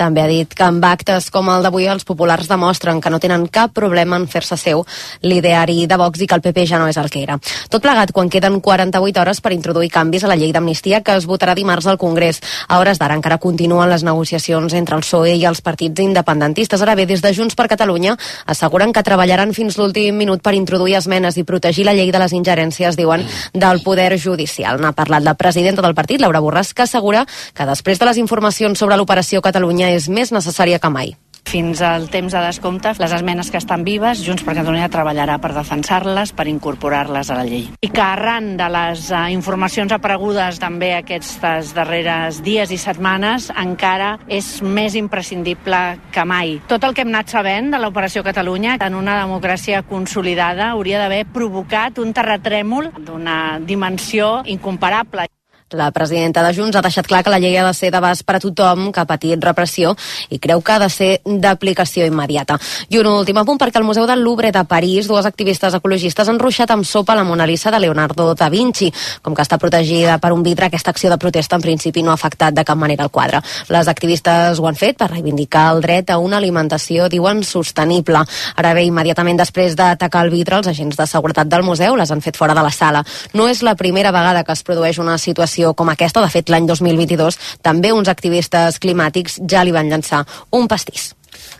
També 0.01 0.23
ha 0.23 0.29
dit 0.29 0.49
que 0.57 0.63
amb 0.65 0.81
actes 0.81 1.27
com 1.29 1.49
el 1.53 1.61
d'avui 1.61 1.85
els 1.85 2.07
populars 2.09 2.47
demostren 2.49 2.97
que 3.01 3.09
no 3.13 3.19
tenen 3.21 3.43
cap 3.53 3.69
problema 3.77 4.17
en 4.17 4.23
fer-se 4.25 4.55
seu 4.57 4.79
l'ideari 5.21 5.83
de 5.85 5.97
Vox 6.01 6.23
i 6.23 6.27
que 6.27 6.39
el 6.39 6.41
PP 6.41 6.63
ja 6.71 6.79
no 6.81 6.87
és 6.89 6.97
el 6.97 7.09
que 7.13 7.21
era. 7.21 7.35
Tot 7.69 7.83
plegat 7.83 8.09
quan 8.09 8.31
queden 8.33 8.57
48 8.65 9.21
hores 9.21 9.41
per 9.45 9.51
introduir 9.53 9.91
canvis 9.93 10.25
a 10.25 10.31
la 10.31 10.37
llei 10.39 10.49
d'amnistia 10.55 11.03
que 11.05 11.13
es 11.19 11.27
votarà 11.29 11.53
dimarts 11.53 11.85
al 11.85 11.99
Congrés. 12.01 12.39
A 12.67 12.79
hores 12.81 12.97
d'ara 12.97 13.13
encara 13.13 13.37
continuen 13.37 13.91
les 13.91 14.01
negociacions 14.01 14.73
entre 14.73 14.97
el 14.97 15.03
PSOE 15.05 15.35
i 15.35 15.45
els 15.45 15.61
partits 15.61 16.01
independentistes. 16.01 16.81
Ara 16.81 16.97
bé, 16.97 17.05
des 17.05 17.21
de 17.21 17.33
Junts 17.37 17.53
per 17.53 17.67
Catalunya 17.69 18.15
asseguren 18.49 18.95
que 18.97 19.05
treballaran 19.05 19.53
fins 19.53 19.77
l'últim 19.77 20.17
minut 20.17 20.41
per 20.41 20.55
introduir 20.57 20.97
esmenes 20.97 21.37
i 21.37 21.45
protegir 21.45 21.85
la 21.85 21.93
llei 21.93 22.09
de 22.09 22.23
les 22.23 22.33
ingerències, 22.33 22.97
diuen, 22.97 23.27
del 23.53 23.83
poder 23.85 24.17
judicial. 24.17 24.81
N'ha 24.81 24.95
parlat 24.97 25.21
la 25.21 25.37
presidenta 25.37 25.85
del 25.85 25.93
partit, 25.93 26.25
Laura 26.25 26.41
Borràs, 26.41 26.73
que 26.73 26.89
assegura 26.89 27.27
que 27.53 27.69
després 27.69 28.01
de 28.01 28.09
les 28.09 28.17
informacions 28.17 28.81
sobre 28.81 28.97
l'operació 28.97 29.45
Catalunya 29.45 29.90
és 29.95 30.09
més 30.09 30.31
necessària 30.31 30.79
que 30.79 30.93
mai. 30.93 31.15
Fins 31.51 31.81
al 31.83 32.05
temps 32.07 32.31
de 32.31 32.39
descompte, 32.45 32.93
les 33.01 33.11
esmenes 33.11 33.49
que 33.51 33.59
estan 33.59 33.81
vives, 33.83 34.21
Junts 34.23 34.43
per 34.47 34.53
Catalunya 34.55 34.87
treballarà 34.93 35.35
per 35.43 35.49
defensar-les, 35.51 36.31
per 36.31 36.45
incorporar-les 36.47 37.27
a 37.27 37.35
la 37.35 37.43
llei. 37.43 37.65
I 37.83 37.89
que 37.91 38.03
arran 38.05 38.53
de 38.59 38.69
les 38.71 39.09
uh, 39.11 39.25
informacions 39.33 39.91
aparegudes 39.91 40.61
també 40.63 40.93
aquestes 40.95 41.73
darreres 41.75 42.39
dies 42.45 42.71
i 42.71 42.79
setmanes, 42.79 43.49
encara 43.51 44.13
és 44.31 44.61
més 44.63 44.95
imprescindible 44.95 45.81
que 46.15 46.23
mai. 46.23 46.55
Tot 46.71 46.87
el 46.87 46.95
que 46.95 47.03
hem 47.03 47.11
anat 47.11 47.35
sabent 47.35 47.73
de 47.75 47.83
l'Operació 47.83 48.23
Catalunya 48.23 48.77
en 48.79 48.95
una 48.95 49.19
democràcia 49.19 49.83
consolidada 49.83 50.71
hauria 50.71 51.03
d'haver 51.03 51.25
provocat 51.35 51.99
un 51.99 52.15
terratrèmol 52.15 52.93
d'una 52.95 53.59
dimensió 53.67 54.37
incomparable. 54.47 55.27
La 55.71 55.91
presidenta 55.91 56.43
de 56.43 56.51
Junts 56.53 56.75
ha 56.75 56.81
deixat 56.83 57.07
clar 57.07 57.21
que 57.23 57.31
la 57.31 57.39
llei 57.39 57.55
ha 57.55 57.63
de 57.63 57.73
ser 57.73 57.93
d'abast 57.93 58.25
per 58.27 58.35
a 58.35 58.39
tothom 58.43 58.89
que 58.91 58.99
ha 58.99 59.07
patit 59.07 59.39
repressió 59.39 59.93
i 60.29 60.39
creu 60.43 60.59
que 60.59 60.73
ha 60.73 60.79
de 60.81 60.89
ser 60.91 61.11
d'aplicació 61.23 62.03
immediata. 62.09 62.57
I 62.91 62.99
un 62.99 63.07
últim 63.07 63.37
apunt 63.39 63.59
perquè 63.61 63.79
al 63.79 63.87
Museu 63.87 64.03
del 64.09 64.19
Louvre 64.19 64.51
de 64.51 64.63
París 64.67 65.07
dues 65.07 65.25
activistes 65.25 65.77
ecologistes 65.77 66.27
han 66.27 66.41
ruixat 66.43 66.73
amb 66.75 66.83
sopa 66.83 67.15
la 67.15 67.23
Mona 67.23 67.47
Lisa 67.47 67.71
de 67.71 67.79
Leonardo 67.79 68.33
da 68.35 68.49
Vinci. 68.51 68.89
Com 69.23 69.35
que 69.35 69.45
està 69.45 69.57
protegida 69.61 70.17
per 70.19 70.33
un 70.35 70.43
vidre, 70.43 70.67
aquesta 70.67 70.91
acció 70.91 71.09
de 71.09 71.17
protesta 71.17 71.55
en 71.55 71.63
principi 71.63 72.03
no 72.03 72.11
ha 72.11 72.19
afectat 72.19 72.53
de 72.53 72.67
cap 72.67 72.77
manera 72.77 73.07
el 73.07 73.11
quadre. 73.11 73.39
Les 73.69 73.87
activistes 73.87 74.59
ho 74.59 74.67
han 74.67 74.75
fet 74.75 74.99
per 74.99 75.11
reivindicar 75.13 75.69
el 75.71 75.81
dret 75.81 76.11
a 76.11 76.19
una 76.19 76.41
alimentació, 76.43 77.07
diuen, 77.07 77.45
sostenible. 77.47 78.25
Ara 78.57 78.73
bé, 78.75 78.83
immediatament 78.89 79.39
després 79.39 79.79
d'atacar 79.79 80.25
el 80.25 80.35
vidre, 80.35 80.59
els 80.59 80.67
agents 80.67 80.99
de 80.99 81.07
seguretat 81.07 81.47
del 81.47 81.63
museu 81.63 81.95
les 81.95 82.11
han 82.11 82.19
fet 82.19 82.35
fora 82.35 82.57
de 82.57 82.67
la 82.67 82.75
sala. 82.75 83.05
No 83.33 83.47
és 83.47 83.63
la 83.63 83.77
primera 83.79 84.11
vegada 84.11 84.43
que 84.43 84.51
es 84.51 84.67
produeix 84.67 84.99
una 84.99 85.17
situació 85.17 85.60
situació 85.61 85.73
com 85.75 85.89
aquesta. 85.89 86.21
De 86.21 86.29
fet, 86.29 86.49
l'any 86.49 86.67
2022 86.67 87.37
també 87.61 87.91
uns 87.93 88.09
activistes 88.09 88.79
climàtics 88.79 89.41
ja 89.47 89.63
li 89.63 89.71
van 89.71 89.89
llançar 89.89 90.25
un 90.51 90.67
pastís. 90.67 91.13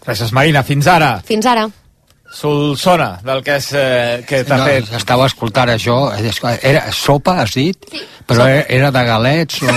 Gràcies, 0.06 0.32
Marina. 0.32 0.64
Fins 0.64 0.88
ara. 0.88 1.22
Fins 1.24 1.46
ara. 1.46 1.70
Solsona, 2.32 3.20
del 3.26 3.42
que, 3.44 3.58
és, 3.60 3.74
eh, 3.76 4.24
que 4.24 4.46
t'ha 4.48 4.58
no, 4.58 4.66
fet. 4.66 4.88
Estava 4.96 5.26
escoltant 5.28 5.68
això. 5.68 6.14
Era 6.64 6.86
sopa, 6.96 7.42
has 7.42 7.52
dit? 7.52 7.76
Sí. 7.92 8.00
Però 8.26 8.46
sopa. 8.46 8.62
era 8.72 8.92
de 8.96 9.02
galets 9.04 9.60
o... 9.66 9.68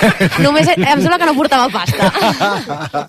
Només, 0.44 0.66
em 0.74 1.04
sembla 1.04 1.20
que 1.22 1.28
no 1.28 1.36
portava 1.38 1.68
pasta. 1.70 2.10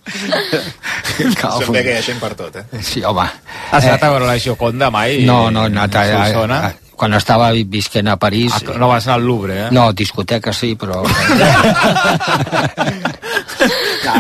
Sembla 1.18 1.82
que 1.82 1.90
hi 1.90 1.98
ha 1.98 2.06
gent 2.06 2.22
per 2.22 2.36
tot, 2.38 2.62
eh? 2.62 2.84
Sí, 2.86 3.02
home. 3.02 3.26
Has 3.72 3.90
anat 3.90 4.06
a 4.06 4.14
veure 4.14 4.30
la 4.30 4.38
Gioconda 4.38 4.92
mai? 4.94 5.24
No, 5.26 5.50
no, 5.50 5.66
he 5.66 5.74
anat 5.74 5.98
a, 5.98 6.06
a, 6.22 6.46
a, 6.60 6.72
quan 6.96 7.14
estava 7.18 7.52
visquent 7.66 8.08
a 8.12 8.18
París... 8.22 8.54
Ah, 8.56 8.62
no 8.78 8.88
vas 8.92 9.08
anar 9.08 9.18
al 9.20 9.26
Louvre, 9.26 9.54
eh? 9.66 9.68
No, 9.74 9.84
discoteca 9.94 10.54
sí, 10.54 10.76
però... 10.80 11.02
no, 11.02 11.08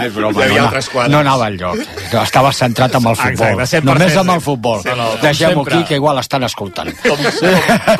és 0.05 0.13
broma, 0.13 0.45
no, 0.47 0.69
no, 0.69 1.07
no 1.13 1.19
anava 1.21 1.47
al 1.47 1.57
lloc. 1.59 1.79
No, 2.11 2.21
estava 2.23 2.51
centrat 2.55 2.95
amb 2.99 3.07
el 3.11 3.17
futbol. 3.19 3.63
Exacte, 3.65 3.87
Només 3.87 4.17
amb 4.21 4.35
el 4.35 4.43
futbol. 4.43 4.83
Sí, 4.83 4.93
no, 4.97 5.07
Deixem-ho 5.21 5.65
aquí, 5.65 5.81
que 5.89 5.95
igual 6.01 6.17
estan 6.21 6.45
escoltant. 6.47 6.91
Com, 7.05 7.17
com, 7.17 7.23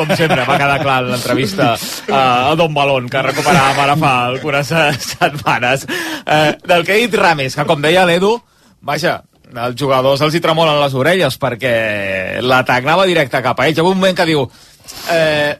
com 0.03 0.13
sempre, 0.15 0.45
va 0.47 0.55
quedar 0.61 0.77
clar 0.83 0.99
l'entrevista 1.07 1.65
a 2.11 2.55
Don 2.59 2.71
Balón, 2.77 3.09
que 3.11 3.25
recuperàvem 3.31 3.79
ara 3.85 3.97
fa 4.01 4.13
algunes 4.29 4.67
setmanes. 5.07 5.79
Eh, 6.25 6.51
del 6.67 6.81
que 6.87 6.95
ha 6.95 6.97
dit 7.05 7.19
Rames, 7.21 7.57
que 7.57 7.67
com 7.69 7.79
deia 7.83 8.07
l'Edu, 8.09 8.33
vaja, 8.81 9.19
als 9.55 9.79
jugadors 9.79 10.21
els 10.21 10.35
hi 10.35 10.41
tremolen 10.43 10.79
les 10.81 10.93
orelles 10.93 11.37
perquè 11.39 12.41
l'atac 12.41 12.83
anava 12.85 13.07
directe 13.09 13.41
cap 13.41 13.59
a 13.59 13.67
ells. 13.67 13.77
Hi 13.77 13.81
ha 13.81 13.87
un 13.87 13.97
moment 13.97 14.17
que 14.17 14.29
diu 14.29 14.45
Eh, 15.09 15.57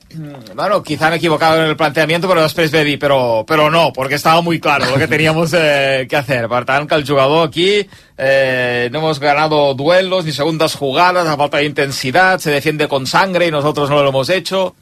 bueno, 0.56 0.84
quizá 0.84 1.10
me 1.10 1.16
he 1.16 1.18
equivocado 1.18 1.64
en 1.64 1.70
el 1.70 1.76
planteamiento, 1.76 2.28
pero 2.28 2.42
después 2.42 2.72
me 2.72 2.84
di, 2.84 2.98
pero, 2.98 3.44
pero 3.48 3.70
no, 3.70 3.92
porque 3.94 4.16
estaba 4.16 4.42
muy 4.42 4.60
claro 4.60 4.86
lo 4.86 4.98
que 4.98 5.08
teníamos 5.08 5.54
eh, 5.54 6.06
que 6.10 6.16
hacer. 6.16 6.48
Per 6.48 6.66
tant, 6.66 6.88
que 6.88 6.96
el 6.96 7.08
jugador 7.08 7.48
aquí 7.48 7.88
eh, 8.18 8.90
no 8.92 9.00
hemos 9.00 9.20
ganado 9.20 9.74
duelos 9.74 10.26
ni 10.26 10.32
segundas 10.32 10.76
jugadas, 10.76 11.28
a 11.28 11.38
falta 11.38 11.58
de 11.58 11.66
intensidad, 11.66 12.40
se 12.40 12.52
defiende 12.52 12.88
con 12.88 13.08
sangre 13.08 13.48
y 13.48 13.52
nosotros 13.52 13.90
no 13.90 14.02
lo 14.02 14.10
hemos 14.10 14.30
hecho. 14.30 14.76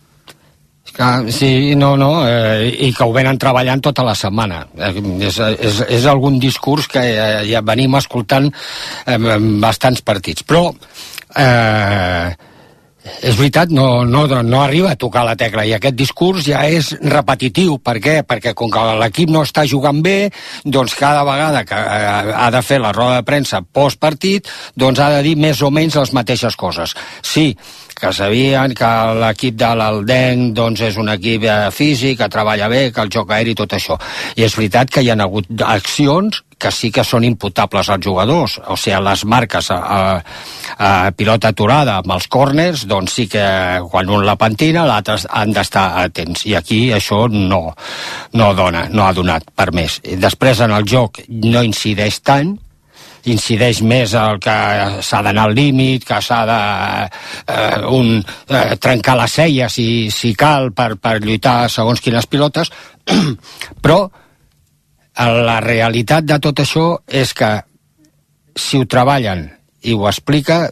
Que, 0.99 1.31
sí, 1.31 1.75
no, 1.79 1.93
no, 1.95 2.09
eh, 2.27 2.73
i 2.83 2.91
que 2.91 3.05
ho 3.07 3.13
venen 3.15 3.39
treballant 3.39 3.79
tota 3.79 4.03
la 4.03 4.17
setmana. 4.19 4.65
Eh, 4.75 4.91
és, 5.29 5.39
és, 5.39 5.79
és 5.95 6.07
algun 6.11 6.41
discurs 6.43 6.89
que 6.91 7.05
eh, 7.13 7.29
ja 7.47 7.63
venim 7.63 7.95
escoltant 7.95 8.49
eh, 8.51 9.15
en 9.15 9.49
bastants 9.63 10.03
partits. 10.03 10.43
Però 10.43 10.65
eh, 11.39 12.35
és 13.23 13.37
veritat, 13.39 13.71
no, 13.71 14.03
no, 14.03 14.25
no 14.27 14.59
arriba 14.61 14.91
a 14.91 14.99
tocar 14.99 15.23
la 15.23 15.37
tecla 15.39 15.63
i 15.63 15.71
aquest 15.75 15.95
discurs 15.95 16.43
ja 16.49 16.65
és 16.67 16.91
repetitiu. 16.99 17.77
Per 17.83 17.95
què? 18.03 18.19
Perquè 18.27 18.53
com 18.57 18.71
que 18.71 18.83
l'equip 18.99 19.31
no 19.31 19.45
està 19.47 19.63
jugant 19.63 20.03
bé, 20.03 20.17
doncs 20.65 20.99
cada 20.99 21.23
vegada 21.27 21.63
que 21.67 21.79
eh, 21.79 22.33
ha 22.35 22.49
de 22.51 22.63
fer 22.65 22.81
la 22.83 22.91
roda 22.95 23.21
de 23.21 23.27
premsa 23.27 23.63
postpartit, 23.63 24.51
doncs 24.75 24.99
ha 24.99 25.13
de 25.15 25.23
dir 25.31 25.37
més 25.39 25.63
o 25.63 25.71
menys 25.71 25.95
les 25.99 26.11
mateixes 26.15 26.59
coses. 26.59 26.95
Sí, 27.23 27.53
que 27.99 28.11
sabien 28.15 28.73
que 28.77 28.89
l'equip 29.19 29.57
de 29.59 29.71
l'Aldenc 29.75 30.53
doncs, 30.57 30.83
és 30.89 30.99
un 31.01 31.11
equip 31.13 31.45
eh, 31.45 31.57
físic, 31.75 32.19
que 32.19 32.29
treballa 32.31 32.69
bé, 32.71 32.89
que 32.95 33.03
el 33.03 33.11
joc 33.13 33.33
aeri, 33.35 33.55
tot 33.57 33.75
això. 33.75 33.99
I 34.35 34.45
és 34.47 34.55
veritat 34.55 34.93
que 34.93 35.03
hi 35.03 35.11
ha 35.11 35.17
hagut 35.19 35.49
accions 35.65 36.43
que 36.59 36.71
sí 36.75 36.89
que 36.91 37.05
són 37.07 37.23
imputables 37.23 37.87
als 37.89 38.03
jugadors, 38.03 38.57
o 38.67 38.75
sigui, 38.75 38.99
les 39.05 39.23
marques 39.31 39.69
a, 39.71 39.77
a, 39.79 39.99
a 40.75 40.89
pilota 41.15 41.53
aturada 41.53 41.95
amb 42.01 42.11
els 42.17 42.27
corners, 42.27 42.83
doncs 42.89 43.15
sí 43.15 43.27
que 43.31 43.45
quan 43.89 44.11
un 44.11 44.25
la 44.27 44.35
pentina, 44.39 44.83
l'altre 44.85 45.15
han 45.29 45.55
d'estar 45.55 45.85
atents, 46.03 46.43
i 46.51 46.57
aquí 46.59 46.81
això 46.95 47.25
no, 47.31 47.61
no 48.35 48.49
dona, 48.57 48.89
no 48.91 49.07
ha 49.07 49.13
donat 49.15 49.47
per 49.55 49.71
més. 49.71 50.01
Després 50.19 50.65
en 50.67 50.75
el 50.75 50.87
joc 50.87 51.23
no 51.29 51.63
incideix 51.63 52.19
tant, 52.27 52.57
incideix 53.27 53.81
més 53.83 54.13
el 54.15 54.39
que 54.43 54.55
s'ha 55.03 55.21
d'anar 55.25 55.49
al 55.49 55.55
límit, 55.57 56.05
que 56.07 56.21
s'ha 56.23 56.39
de 56.47 56.61
eh, 57.53 57.81
un, 57.91 58.17
eh, 58.47 58.75
trencar 58.79 59.17
la 59.19 59.27
ceia 59.27 59.69
si, 59.69 60.09
si 60.13 60.33
cal 60.35 60.71
per, 60.71 60.95
per 61.01 61.19
lluitar 61.23 61.69
segons 61.69 62.01
quines 62.01 62.27
pilotes, 62.31 62.71
però 63.83 64.05
la 65.19 65.59
realitat 65.59 66.23
de 66.23 66.37
tot 66.39 66.61
això 66.63 66.85
és 67.07 67.33
que 67.35 67.51
si 68.55 68.79
ho 68.79 68.85
treballen 68.87 69.49
i 69.83 69.95
ho 69.95 70.07
explica, 70.07 70.69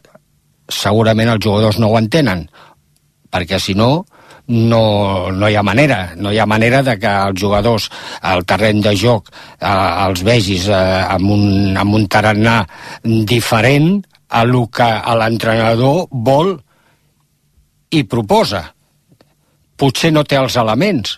segurament 0.68 1.32
els 1.34 1.44
jugadors 1.44 1.80
no 1.80 1.92
ho 1.92 1.98
entenen, 2.00 2.46
perquè 3.32 3.60
si 3.60 3.76
no, 3.76 4.06
no, 4.48 5.32
no 5.32 5.50
hi 5.50 5.56
ha 5.56 5.64
manera, 5.64 6.14
no 6.16 6.32
hi 6.32 6.40
ha 6.40 6.46
manera 6.48 6.82
de 6.84 6.96
que 7.00 7.12
els 7.30 7.40
jugadors 7.42 7.90
al 8.22 8.46
terreny 8.48 8.80
de 8.84 8.94
joc 8.96 9.32
eh, 9.32 9.68
els 9.68 10.24
vegis 10.24 10.70
eh, 10.72 10.78
amb, 11.18 11.32
un, 11.36 11.76
amb 11.78 11.98
un 12.00 12.08
tarannà 12.08 12.62
diferent 13.04 14.00
a 14.30 14.44
lo 14.48 14.66
que 14.68 14.88
l'entrenador 15.20 16.08
vol 16.12 16.56
i 17.92 18.04
proposa. 18.04 18.64
Potser 19.78 20.12
no 20.12 20.24
té 20.28 20.40
els 20.40 20.56
elements, 20.60 21.18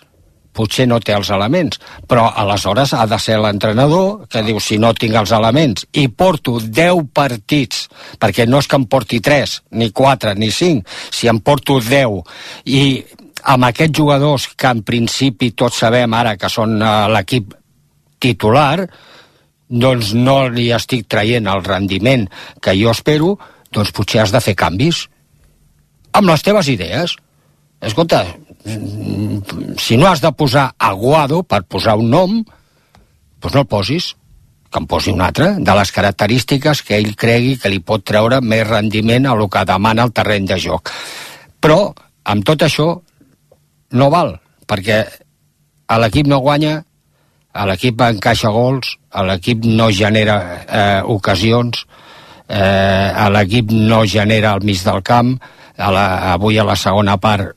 potser 0.56 0.86
no 0.90 0.98
té 1.00 1.14
els 1.14 1.30
elements, 1.30 1.78
però 2.08 2.26
aleshores 2.42 2.94
ha 2.94 3.06
de 3.10 3.18
ser 3.22 3.38
l'entrenador 3.40 4.26
que 4.30 4.42
diu 4.46 4.58
si 4.62 4.78
no 4.82 4.92
tinc 4.94 5.14
els 5.20 5.32
elements 5.36 5.86
i 5.92 6.08
porto 6.08 6.58
10 6.60 7.06
partits, 7.14 7.86
perquè 8.18 8.48
no 8.48 8.60
és 8.62 8.68
que 8.70 8.80
em 8.80 8.86
porti 8.90 9.20
3, 9.22 9.56
ni 9.78 9.90
4, 9.94 10.34
ni 10.40 10.50
5, 10.50 10.98
si 11.14 11.30
em 11.30 11.40
porto 11.44 11.78
10 11.80 12.20
i 12.74 12.82
amb 13.54 13.70
aquests 13.70 13.96
jugadors 13.96 14.48
que 14.56 14.74
en 14.74 14.82
principi 14.86 15.52
tots 15.56 15.80
sabem 15.84 16.12
ara 16.14 16.36
que 16.36 16.50
són 16.52 16.76
uh, 16.82 17.06
l'equip 17.12 17.54
titular, 18.20 18.84
doncs 19.70 20.12
no 20.18 20.42
li 20.50 20.68
estic 20.74 21.06
traient 21.08 21.46
el 21.48 21.62
rendiment 21.64 22.26
que 22.60 22.74
jo 22.76 22.90
espero, 22.92 23.36
doncs 23.72 23.94
potser 23.94 24.24
has 24.24 24.34
de 24.34 24.42
fer 24.42 24.56
canvis 24.58 25.06
amb 26.12 26.26
les 26.26 26.42
teves 26.42 26.68
idees. 26.68 27.14
Escolta, 27.80 28.24
si 28.64 29.96
no 29.96 30.08
has 30.08 30.20
de 30.20 30.32
posar 30.32 30.74
Aguado 30.78 31.42
per 31.42 31.62
posar 31.64 31.96
un 31.98 32.10
nom, 32.10 32.40
doncs 33.40 33.54
no 33.54 33.62
el 33.62 33.68
posis, 33.70 34.14
que 34.70 34.78
en 34.78 34.86
posi 34.86 35.10
un 35.10 35.22
altre, 35.24 35.54
de 35.58 35.74
les 35.74 35.92
característiques 35.92 36.82
que 36.86 36.98
ell 37.00 37.14
cregui 37.18 37.56
que 37.58 37.72
li 37.72 37.80
pot 37.82 38.04
treure 38.06 38.40
més 38.40 38.66
rendiment 38.68 39.26
a 39.26 39.34
lo 39.34 39.48
que 39.50 39.64
demana 39.66 40.06
el 40.06 40.12
terreny 40.14 40.46
de 40.46 40.58
joc. 40.62 40.92
Però, 41.60 41.90
amb 42.24 42.46
tot 42.46 42.62
això, 42.62 42.92
no 43.98 44.10
val, 44.12 44.36
perquè 44.70 45.02
a 45.90 45.98
l'equip 45.98 46.28
no 46.30 46.38
guanya, 46.44 46.76
a 47.50 47.66
l'equip 47.66 48.00
encaixa 48.06 48.52
gols, 48.54 48.94
a 49.10 49.24
l'equip 49.26 49.64
no 49.66 49.90
genera 49.90 50.36
eh, 50.62 51.00
ocasions, 51.02 51.82
eh, 52.46 53.10
a 53.10 53.26
l'equip 53.34 53.72
no 53.74 54.04
genera 54.06 54.52
al 54.54 54.62
mig 54.62 54.84
del 54.86 55.02
camp, 55.02 55.34
a 55.80 55.90
la, 55.90 56.06
avui 56.36 56.60
a 56.60 56.68
la 56.68 56.76
segona 56.78 57.16
part 57.18 57.56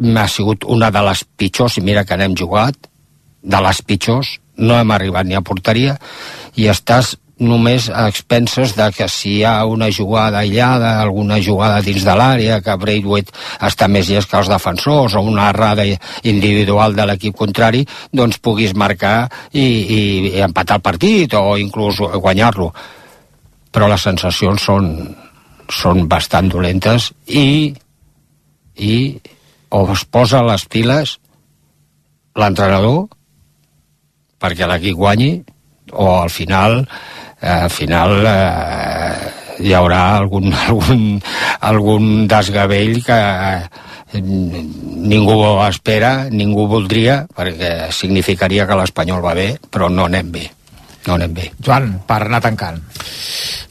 m'ha 0.00 0.26
sigut 0.28 0.64
una 0.64 0.90
de 0.90 1.02
les 1.06 1.24
pitjors, 1.36 1.78
i 1.78 1.84
mira 1.84 2.04
que 2.08 2.16
n'hem 2.16 2.36
jugat, 2.36 2.76
de 3.42 3.60
les 3.64 3.82
pitjors, 3.82 4.38
no 4.60 4.76
hem 4.76 4.90
arribat 4.92 5.28
ni 5.28 5.36
a 5.36 5.44
porteria, 5.44 5.96
i 6.56 6.68
estàs 6.72 7.14
només 7.40 7.88
a 7.88 8.04
expenses 8.08 8.74
de 8.76 8.86
que 8.92 9.06
si 9.08 9.38
hi 9.38 9.44
ha 9.48 9.64
una 9.64 9.88
jugada 9.90 10.42
aïllada, 10.42 10.92
alguna 11.00 11.40
jugada 11.40 11.80
dins 11.80 12.04
de 12.04 12.14
l'àrea, 12.16 12.60
que 12.60 12.76
Braithwaite 12.76 13.32
està 13.64 13.88
més 13.88 14.10
llest 14.12 14.28
que 14.30 14.36
els 14.38 14.50
defensors, 14.52 15.16
o 15.16 15.24
una 15.24 15.48
errada 15.48 15.86
individual 16.22 16.94
de 16.96 17.08
l'equip 17.08 17.36
contrari, 17.36 17.86
doncs 18.12 18.38
puguis 18.44 18.76
marcar 18.76 19.30
i, 19.52 19.64
i, 19.64 20.00
i 20.36 20.44
empatar 20.44 20.78
el 20.78 20.84
partit 20.84 21.34
o 21.40 21.56
inclús 21.56 22.02
guanyar-lo. 22.20 22.70
Però 23.72 23.88
les 23.88 24.04
sensacions 24.04 24.60
són, 24.60 24.92
són 25.72 26.04
bastant 26.10 26.52
dolentes 26.52 27.08
i, 27.26 27.72
i 28.76 28.96
o 29.70 29.84
es 29.94 30.04
posa 30.04 30.42
les 30.46 30.66
piles 30.70 31.16
l'entrenador 32.38 33.06
perquè 34.40 34.68
l'equip 34.68 34.96
guanyi 34.98 35.32
o 35.92 36.08
al 36.22 36.30
final 36.30 36.80
eh, 37.40 37.48
al 37.66 37.70
final 37.70 38.16
eh, 38.26 39.30
hi 39.60 39.74
haurà 39.76 40.02
algun, 40.16 40.52
algun, 40.66 41.04
algun 41.60 42.10
desgavell 42.30 43.02
que 43.04 43.18
eh, 43.18 44.20
ningú 44.20 45.36
espera, 45.68 46.28
ningú 46.30 46.66
voldria, 46.70 47.22
perquè 47.36 47.90
significaria 47.94 48.66
que 48.66 48.78
l'Espanyol 48.78 49.22
va 49.22 49.36
bé, 49.38 49.52
però 49.70 49.90
no 49.92 50.08
anem 50.10 50.32
bé. 50.34 50.48
No 51.06 51.16
anem 51.16 51.32
bé. 51.32 51.46
Joan, 51.64 51.94
per 52.06 52.20
anar 52.26 52.42
tancant. 52.44 52.80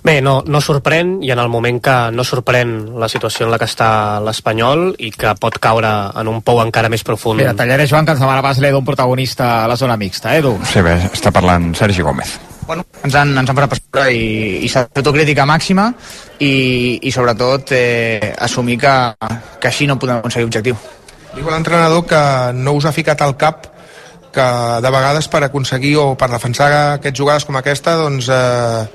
Bé, 0.04 0.15
no, 0.24 0.39
no 0.48 0.62
sorprèn 0.63 1.18
i 1.26 1.30
en 1.34 1.42
el 1.44 1.50
moment 1.52 1.78
que 1.84 1.96
no 2.15 2.24
sorprèn 2.26 2.72
la 3.00 3.10
situació 3.12 3.46
en 3.46 3.54
la 3.54 3.60
que 3.62 3.68
està 3.70 3.89
l'Espanyol 4.24 4.94
i 4.98 5.12
que 5.12 5.36
pot 5.38 5.60
caure 5.62 5.92
en 6.18 6.32
un 6.32 6.39
pou 6.46 6.62
encara 6.63 6.89
més 6.89 7.04
profund. 7.06 7.44
Bé, 7.44 7.52
tallaré, 7.54 7.86
Joan, 7.89 8.08
que 8.08 8.15
ens 8.15 8.24
demana 8.24 8.46
pas 8.46 8.62
l'Edu, 8.63 8.80
un 8.80 8.88
protagonista 8.88 9.50
a 9.65 9.68
la 9.70 9.78
zona 9.78 9.98
mixta. 10.00 10.34
Edu. 10.39 10.56
Sí, 10.72 10.82
bé, 10.86 10.96
està 11.12 11.34
parlant 11.36 11.74
Sergi 11.78 12.06
Gómez. 12.06 12.38
Bueno, 12.70 12.86
ens 13.04 13.15
han, 13.18 13.34
ens 13.34 13.50
han 13.50 13.58
parat 13.58 13.72
per 13.74 13.80
sobre 13.80 14.06
i, 14.13 14.26
i 14.65 14.70
s'ha 14.70 14.86
fet 14.86 15.02
autocrítica 15.02 15.46
màxima 15.50 15.88
i, 16.38 17.00
i 17.02 17.12
sobretot 17.12 17.74
eh, 17.74 18.30
assumir 18.46 18.78
que, 18.82 18.94
que 19.60 19.72
així 19.72 19.88
no 19.89 19.98
podem 20.02 20.22
aconseguir 20.22 20.48
objectiu. 20.48 20.78
Diu 21.34 21.50
l'entrenador 21.50 22.06
que 22.10 22.22
no 22.58 22.76
us 22.78 22.86
ha 22.86 22.94
ficat 22.94 23.22
al 23.26 23.36
cap 23.42 23.68
que 24.34 24.48
de 24.84 24.92
vegades 24.94 25.28
per 25.32 25.44
aconseguir 25.46 25.96
o 26.02 26.13
per 26.20 26.30
defensar 26.32 26.70
aquests 26.98 27.18
jugades 27.18 27.48
com 27.48 27.58
aquesta 27.58 27.96
doncs 28.00 28.30
eh, 28.34 28.86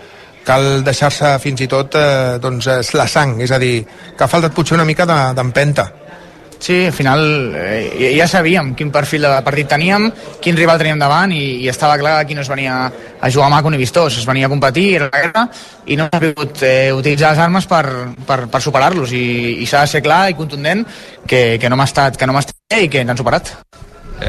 cal 0.45 0.85
deixar-se 0.85 1.35
fins 1.43 1.65
i 1.65 1.69
tot 1.71 1.97
eh, 1.99 2.39
doncs, 2.43 2.69
la 2.95 3.09
sang, 3.09 3.39
és 3.43 3.51
a 3.51 3.59
dir, 3.59 3.77
que 4.17 4.25
ha 4.25 4.31
faltat 4.31 4.55
potser 4.55 4.77
una 4.77 4.89
mica 4.89 5.07
d'empenta. 5.09 5.89
De, 5.91 6.05
Sí, 6.65 6.87
al 6.87 6.95
final 6.95 7.53
eh, 7.61 8.15
ja 8.17 8.25
sabíem 8.25 8.71
quin 8.73 8.89
perfil 8.89 9.27
de 9.27 9.33
partit 9.45 9.69
teníem, 9.69 10.07
quin 10.41 10.57
rival 10.57 10.79
teníem 10.81 11.03
davant 11.03 11.35
i, 11.37 11.43
i 11.61 11.69
estava 11.69 11.99
clar 12.01 12.15
que 12.25 12.33
no 12.33 12.41
es 12.41 12.49
venia 12.49 12.77
a 13.21 13.31
jugar 13.31 13.51
maco 13.53 13.69
ni 13.69 13.77
vistós, 13.77 14.17
es 14.17 14.25
venia 14.25 14.47
a 14.47 14.49
competir, 14.49 14.87
era 14.97 15.11
la 15.13 15.23
guerra 15.27 15.45
i 15.85 15.99
no 16.01 16.09
s'ha 16.09 16.23
pogut 16.25 16.63
eh, 16.65 16.89
utilitzar 16.97 17.35
les 17.35 17.45
armes 17.45 17.69
per, 17.69 17.85
per, 18.25 18.39
per 18.49 18.63
superar-los 18.65 19.13
i, 19.13 19.27
i 19.61 19.69
s'ha 19.69 19.85
de 19.85 19.93
ser 19.93 20.05
clar 20.07 20.31
i 20.31 20.39
contundent 20.39 20.87
que, 21.29 21.59
que 21.61 21.69
no 21.69 21.77
m'ha 21.77 21.91
estat, 21.91 22.17
que 22.17 22.25
no 22.25 22.33
m'ha 22.33 22.47
estat 22.47 22.81
i 22.81 22.89
que 22.89 23.05
ens 23.05 23.13
han 23.13 23.21
superat. 23.21 23.53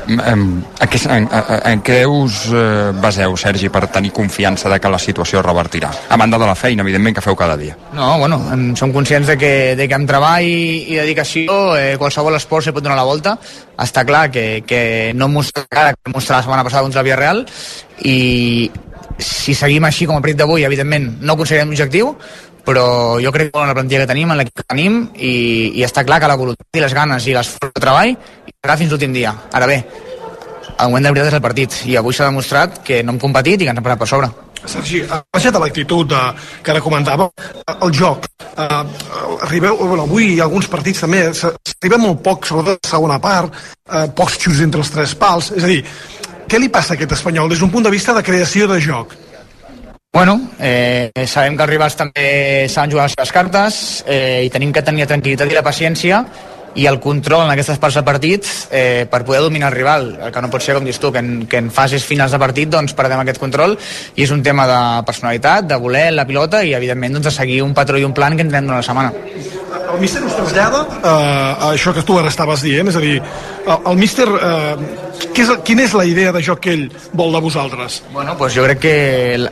En, 0.06 0.54
què, 0.92 1.00
en, 1.12 1.28
en 1.30 1.84
què 1.86 1.98
us 2.10 2.46
eh, 2.52 2.92
baseu, 3.02 3.36
Sergi, 3.40 3.70
per 3.74 3.86
tenir 3.94 4.12
confiança 4.16 4.70
de 4.72 4.80
que 4.82 4.92
la 4.92 5.00
situació 5.02 5.44
revertirà? 5.46 5.92
A 6.10 6.18
banda 6.20 6.40
de 6.42 6.50
la 6.50 6.56
feina, 6.56 6.86
evidentment, 6.86 7.16
que 7.18 7.24
feu 7.26 7.38
cada 7.40 7.58
dia. 7.58 7.78
No, 7.96 8.16
bueno, 8.22 8.40
en, 8.54 8.68
som 8.78 8.94
conscients 8.96 9.28
de 9.32 9.38
que, 9.42 9.54
de 9.80 9.88
que 9.88 9.98
amb 9.98 10.10
treball 10.10 10.46
i, 10.46 10.98
dedicació 11.00 11.76
eh, 11.80 11.96
qualsevol 12.02 12.38
esport 12.40 12.68
se 12.68 12.76
pot 12.76 12.86
donar 12.86 13.00
la 13.00 13.08
volta. 13.08 13.38
Està 13.82 14.06
clar 14.08 14.28
que, 14.32 14.64
que 14.68 15.14
no 15.16 15.30
mostra 15.32 15.66
ara 15.72 15.96
que 15.96 16.14
mostra 16.14 16.40
la 16.40 16.46
setmana 16.46 16.66
passada 16.68 16.86
contra 16.86 17.02
el 17.02 17.10
Villarreal 17.10 17.46
i 18.06 18.18
si 19.20 19.56
seguim 19.56 19.86
així 19.88 20.08
com 20.08 20.18
a 20.18 20.24
partit 20.24 20.40
d'avui, 20.42 20.66
evidentment, 20.68 21.08
no 21.22 21.36
aconseguirem 21.36 21.72
l'objectiu, 21.72 22.16
però 22.66 22.86
jo 23.22 23.32
crec 23.32 23.52
que 23.54 23.66
la 23.68 23.76
plantilla 23.78 24.04
que 24.04 24.12
tenim, 24.12 24.32
en 24.32 24.42
l'equip 24.42 24.62
que 24.62 24.68
tenim, 24.68 25.04
i, 25.16 25.36
i 25.78 25.86
està 25.86 26.04
clar 26.08 26.20
que 26.22 26.32
la 26.32 26.40
voluntat 26.40 26.80
i 26.80 26.84
les 26.84 26.96
ganes 26.98 27.28
i 27.30 27.36
l'esforç 27.36 27.76
de 27.76 27.84
treball 27.84 28.16
serà 28.16 28.78
fins 28.80 28.92
l'últim 28.92 29.14
dia. 29.14 29.36
Ara 29.54 29.70
bé, 29.70 29.84
el 30.76 30.90
moment 30.90 31.06
de 31.06 31.14
veritat 31.14 31.32
és 31.32 31.38
el 31.38 31.46
partit, 31.46 31.78
i 31.88 31.96
avui 32.00 32.16
s'ha 32.16 32.28
demostrat 32.32 32.82
que 32.84 33.04
no 33.04 33.14
hem 33.14 33.22
competit 33.22 33.62
i 33.62 33.68
que 33.68 33.72
ens 33.72 33.80
hem 33.80 33.86
parat 33.86 34.02
per 34.02 34.10
sobre. 34.10 34.32
Sergi, 34.66 35.04
ha 35.06 35.22
baixat 35.34 35.60
l'actitud 35.62 36.10
de, 36.10 36.22
que 36.66 36.74
ara 36.74 36.82
comentàvem, 36.82 37.30
el 37.76 37.94
joc. 37.94 38.26
Uh, 38.56 38.82
arribeu, 39.46 39.78
bueno, 39.78 40.08
avui 40.08 40.32
i 40.34 40.42
alguns 40.42 40.68
partits 40.72 41.04
també, 41.06 41.28
s'arriba 41.38 42.00
molt 42.02 42.24
poc, 42.26 42.48
sobretot 42.50 42.80
la 42.82 42.92
segona 42.96 43.20
part, 43.22 43.54
uh, 43.92 44.08
pocs 44.18 44.40
xius 44.42 44.64
entre 44.66 44.82
els 44.82 44.92
tres 44.96 45.14
pals, 45.22 45.52
és 45.54 45.68
a 45.68 45.70
dir, 45.70 45.84
què 46.50 46.62
li 46.62 46.72
passa 46.74 46.94
a 46.94 46.98
aquest 46.98 47.14
espanyol 47.18 47.52
des 47.52 47.62
d'un 47.62 47.72
punt 47.74 47.86
de 47.86 47.94
vista 47.94 48.16
de 48.18 48.26
creació 48.26 48.68
de 48.72 48.80
joc? 48.82 49.14
Bueno, 50.16 50.40
eh, 50.62 51.12
sabem 51.28 51.58
que 51.58 51.66
els 51.66 51.70
rivals 51.74 51.98
també 52.00 52.28
saben 52.72 52.94
jugar 52.94 53.10
les 53.10 53.16
seves 53.18 53.34
cartes 53.36 53.80
eh, 54.08 54.46
i 54.48 54.52
tenim 54.54 54.72
que 54.72 54.80
tenir 54.80 55.04
la 55.04 55.10
tranquil·litat 55.10 55.52
i 55.52 55.58
la 55.58 55.64
paciència 55.66 56.22
i 56.76 56.86
el 56.86 57.00
control 57.00 57.46
en 57.46 57.54
aquestes 57.54 57.80
parts 57.80 57.98
de 58.00 58.04
partit 58.06 58.48
eh, 58.70 59.08
per 59.10 59.24
poder 59.26 59.42
dominar 59.42 59.72
el 59.72 59.78
rival. 59.78 60.08
El 60.28 60.32
que 60.32 60.44
no 60.44 60.52
pot 60.52 60.64
ser, 60.64 60.76
com 60.76 60.86
dius 60.86 61.00
tu, 61.00 61.12
que 61.12 61.24
en, 61.24 61.46
que 61.48 61.62
en 61.64 61.72
fases 61.74 62.04
finals 62.06 62.36
de 62.36 62.42
partit 62.42 62.72
doncs 62.72 62.96
perdem 62.98 63.24
aquest 63.24 63.40
control 63.42 63.78
i 64.16 64.26
és 64.26 64.34
un 64.36 64.44
tema 64.44 64.68
de 64.70 64.80
personalitat, 65.08 65.70
de 65.70 65.80
voler 65.80 66.10
la 66.14 66.28
pilota 66.28 66.64
i 66.64 66.76
evidentment 66.76 67.18
doncs, 67.18 67.30
de 67.30 67.36
seguir 67.36 67.62
un 67.64 67.74
patró 67.74 68.00
i 68.00 68.08
un 68.08 68.14
plan 68.14 68.36
que 68.36 68.44
entrem 68.46 68.68
durant 68.68 68.84
la 68.84 68.86
setmana. 68.86 69.14
El 69.86 70.02
míster 70.02 70.24
us 70.26 70.36
trasllada 70.36 70.82
eh, 70.98 71.08
a 71.08 71.70
això 71.72 71.94
que 71.96 72.04
tu 72.04 72.18
ara 72.20 72.32
estaves 72.32 72.64
dient, 72.66 72.90
és 72.92 72.98
a 73.00 73.04
dir, 73.04 73.20
el, 73.66 73.98
míster, 74.00 74.28
eh, 74.28 74.76
és, 75.32 75.54
quina 75.68 75.86
és 75.86 75.96
la 75.96 76.06
idea 76.10 76.34
de 76.36 76.42
joc 76.44 76.66
que 76.66 76.74
ell 76.76 76.90
vol 77.14 77.32
de 77.36 77.42
vosaltres? 77.46 78.02
Bueno, 78.12 78.36
doncs 78.40 78.58
jo 78.58 78.66
crec 78.66 78.82
que 78.84 78.96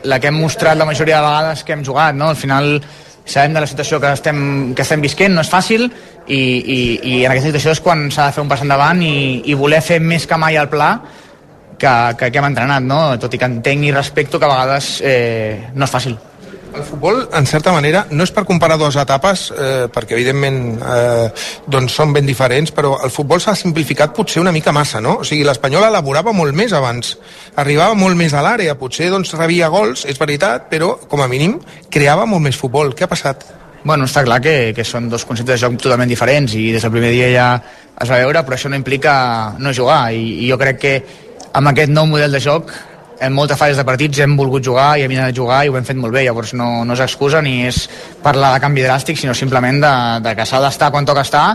la 0.02 0.20
que 0.20 0.28
hem 0.28 0.42
mostrat 0.42 0.76
la 0.76 0.88
majoria 0.88 1.22
de 1.22 1.28
vegades 1.28 1.64
que 1.64 1.72
hem 1.76 1.84
jugat, 1.86 2.18
no? 2.18 2.28
Al 2.34 2.40
final 2.40 2.76
sabem 3.24 3.54
de 3.56 3.62
la 3.64 3.66
situació 3.66 4.00
que 4.00 4.12
estem, 4.12 4.38
que 4.76 4.84
estem 4.84 5.00
visquent, 5.04 5.34
no 5.34 5.44
és 5.44 5.50
fàcil, 5.50 5.86
i, 6.26 6.38
i, 6.38 6.78
i 7.02 7.14
en 7.24 7.32
aquesta 7.32 7.50
situació 7.50 7.74
és 7.76 7.82
quan 7.84 8.06
s'ha 8.12 8.28
de 8.28 8.36
fer 8.36 8.44
un 8.44 8.50
pas 8.50 8.62
endavant 8.64 9.00
i, 9.04 9.42
i 9.48 9.56
voler 9.58 9.80
fer 9.84 10.00
més 10.00 10.28
que 10.28 10.38
mai 10.40 10.60
el 10.60 10.68
pla 10.72 10.90
que, 11.78 11.94
que, 12.18 12.30
que 12.30 12.38
hem 12.38 12.50
entrenat, 12.50 12.84
no? 12.84 13.00
tot 13.20 13.34
i 13.34 13.40
que 13.40 13.48
entenc 13.50 13.88
i 13.88 13.92
respecto 13.92 14.40
que 14.40 14.48
a 14.48 14.52
vegades 14.52 14.94
eh, 15.04 15.70
no 15.74 15.88
és 15.88 15.94
fàcil. 15.94 16.16
El 16.74 16.82
futbol, 16.82 17.28
en 17.32 17.46
certa 17.46 17.70
manera, 17.70 18.00
no 18.10 18.24
és 18.26 18.32
per 18.34 18.42
comparar 18.48 18.74
dues 18.80 18.96
etapes, 18.98 19.44
eh, 19.54 19.86
perquè 19.94 20.16
evidentment 20.16 20.56
eh, 20.82 21.28
doncs 21.70 21.94
són 22.00 22.12
ben 22.16 22.26
diferents, 22.26 22.72
però 22.74 22.96
el 23.06 23.12
futbol 23.14 23.38
s'ha 23.40 23.54
simplificat 23.54 24.14
potser 24.16 24.42
una 24.42 24.52
mica 24.52 24.72
massa, 24.74 25.00
no? 25.00 25.20
O 25.22 25.26
sigui, 25.28 25.44
l'Espanyol 25.46 25.86
elaborava 25.86 26.34
molt 26.34 26.56
més 26.58 26.74
abans, 26.74 27.12
arribava 27.62 27.94
molt 27.94 28.18
més 28.18 28.34
a 28.34 28.42
l'àrea, 28.42 28.74
potser 28.80 29.12
doncs 29.12 29.36
rebia 29.38 29.68
gols, 29.70 30.02
és 30.10 30.18
veritat, 30.18 30.66
però 30.72 30.96
com 31.06 31.22
a 31.22 31.28
mínim 31.30 31.60
creava 31.94 32.26
molt 32.26 32.42
més 32.42 32.58
futbol. 32.58 32.90
Què 32.90 33.06
ha 33.06 33.12
passat? 33.12 33.46
Bueno, 33.84 34.08
està 34.08 34.24
clar 34.26 34.40
que, 34.42 34.72
que 34.74 34.84
són 34.88 35.06
dos 35.12 35.26
conceptes 35.28 35.60
de 35.60 35.66
joc 35.66 35.76
totalment 35.78 36.10
diferents 36.10 36.56
i 36.58 36.72
des 36.74 36.82
del 36.82 36.92
primer 36.94 37.12
dia 37.14 37.28
ja 37.30 37.48
es 38.00 38.10
va 38.10 38.18
veure, 38.18 38.42
però 38.42 38.58
això 38.58 38.72
no 38.72 38.80
implica 38.80 39.14
no 39.60 39.76
jugar 39.76 40.08
i, 40.10 40.40
i 40.42 40.50
jo 40.50 40.58
crec 40.58 40.80
que 40.80 40.94
amb 41.54 41.70
aquest 41.70 41.92
nou 41.92 42.08
model 42.10 42.34
de 42.34 42.42
joc 42.42 42.72
en 43.20 43.32
moltes 43.32 43.58
fases 43.58 43.78
de 43.78 43.84
partits 43.86 44.20
hem 44.24 44.36
volgut 44.38 44.64
jugar 44.64 44.94
i 44.98 45.04
hem 45.04 45.14
anat 45.16 45.32
a 45.32 45.36
jugar 45.36 45.62
i 45.64 45.70
ho 45.70 45.78
hem 45.78 45.86
fet 45.86 45.98
molt 46.00 46.14
bé, 46.14 46.24
llavors 46.26 46.54
no, 46.58 46.84
no 46.84 46.96
és 46.96 47.02
excusa 47.04 47.42
ni 47.44 47.64
és 47.68 47.84
parlar 48.22 48.54
de 48.54 48.62
canvi 48.64 48.84
dràstic, 48.84 49.18
sinó 49.20 49.34
simplement 49.34 49.80
de, 49.82 49.94
de 50.24 50.36
que 50.38 50.46
s'ha 50.48 50.62
d'estar 50.64 50.90
quan 50.94 51.06
toca 51.06 51.24
estar 51.26 51.46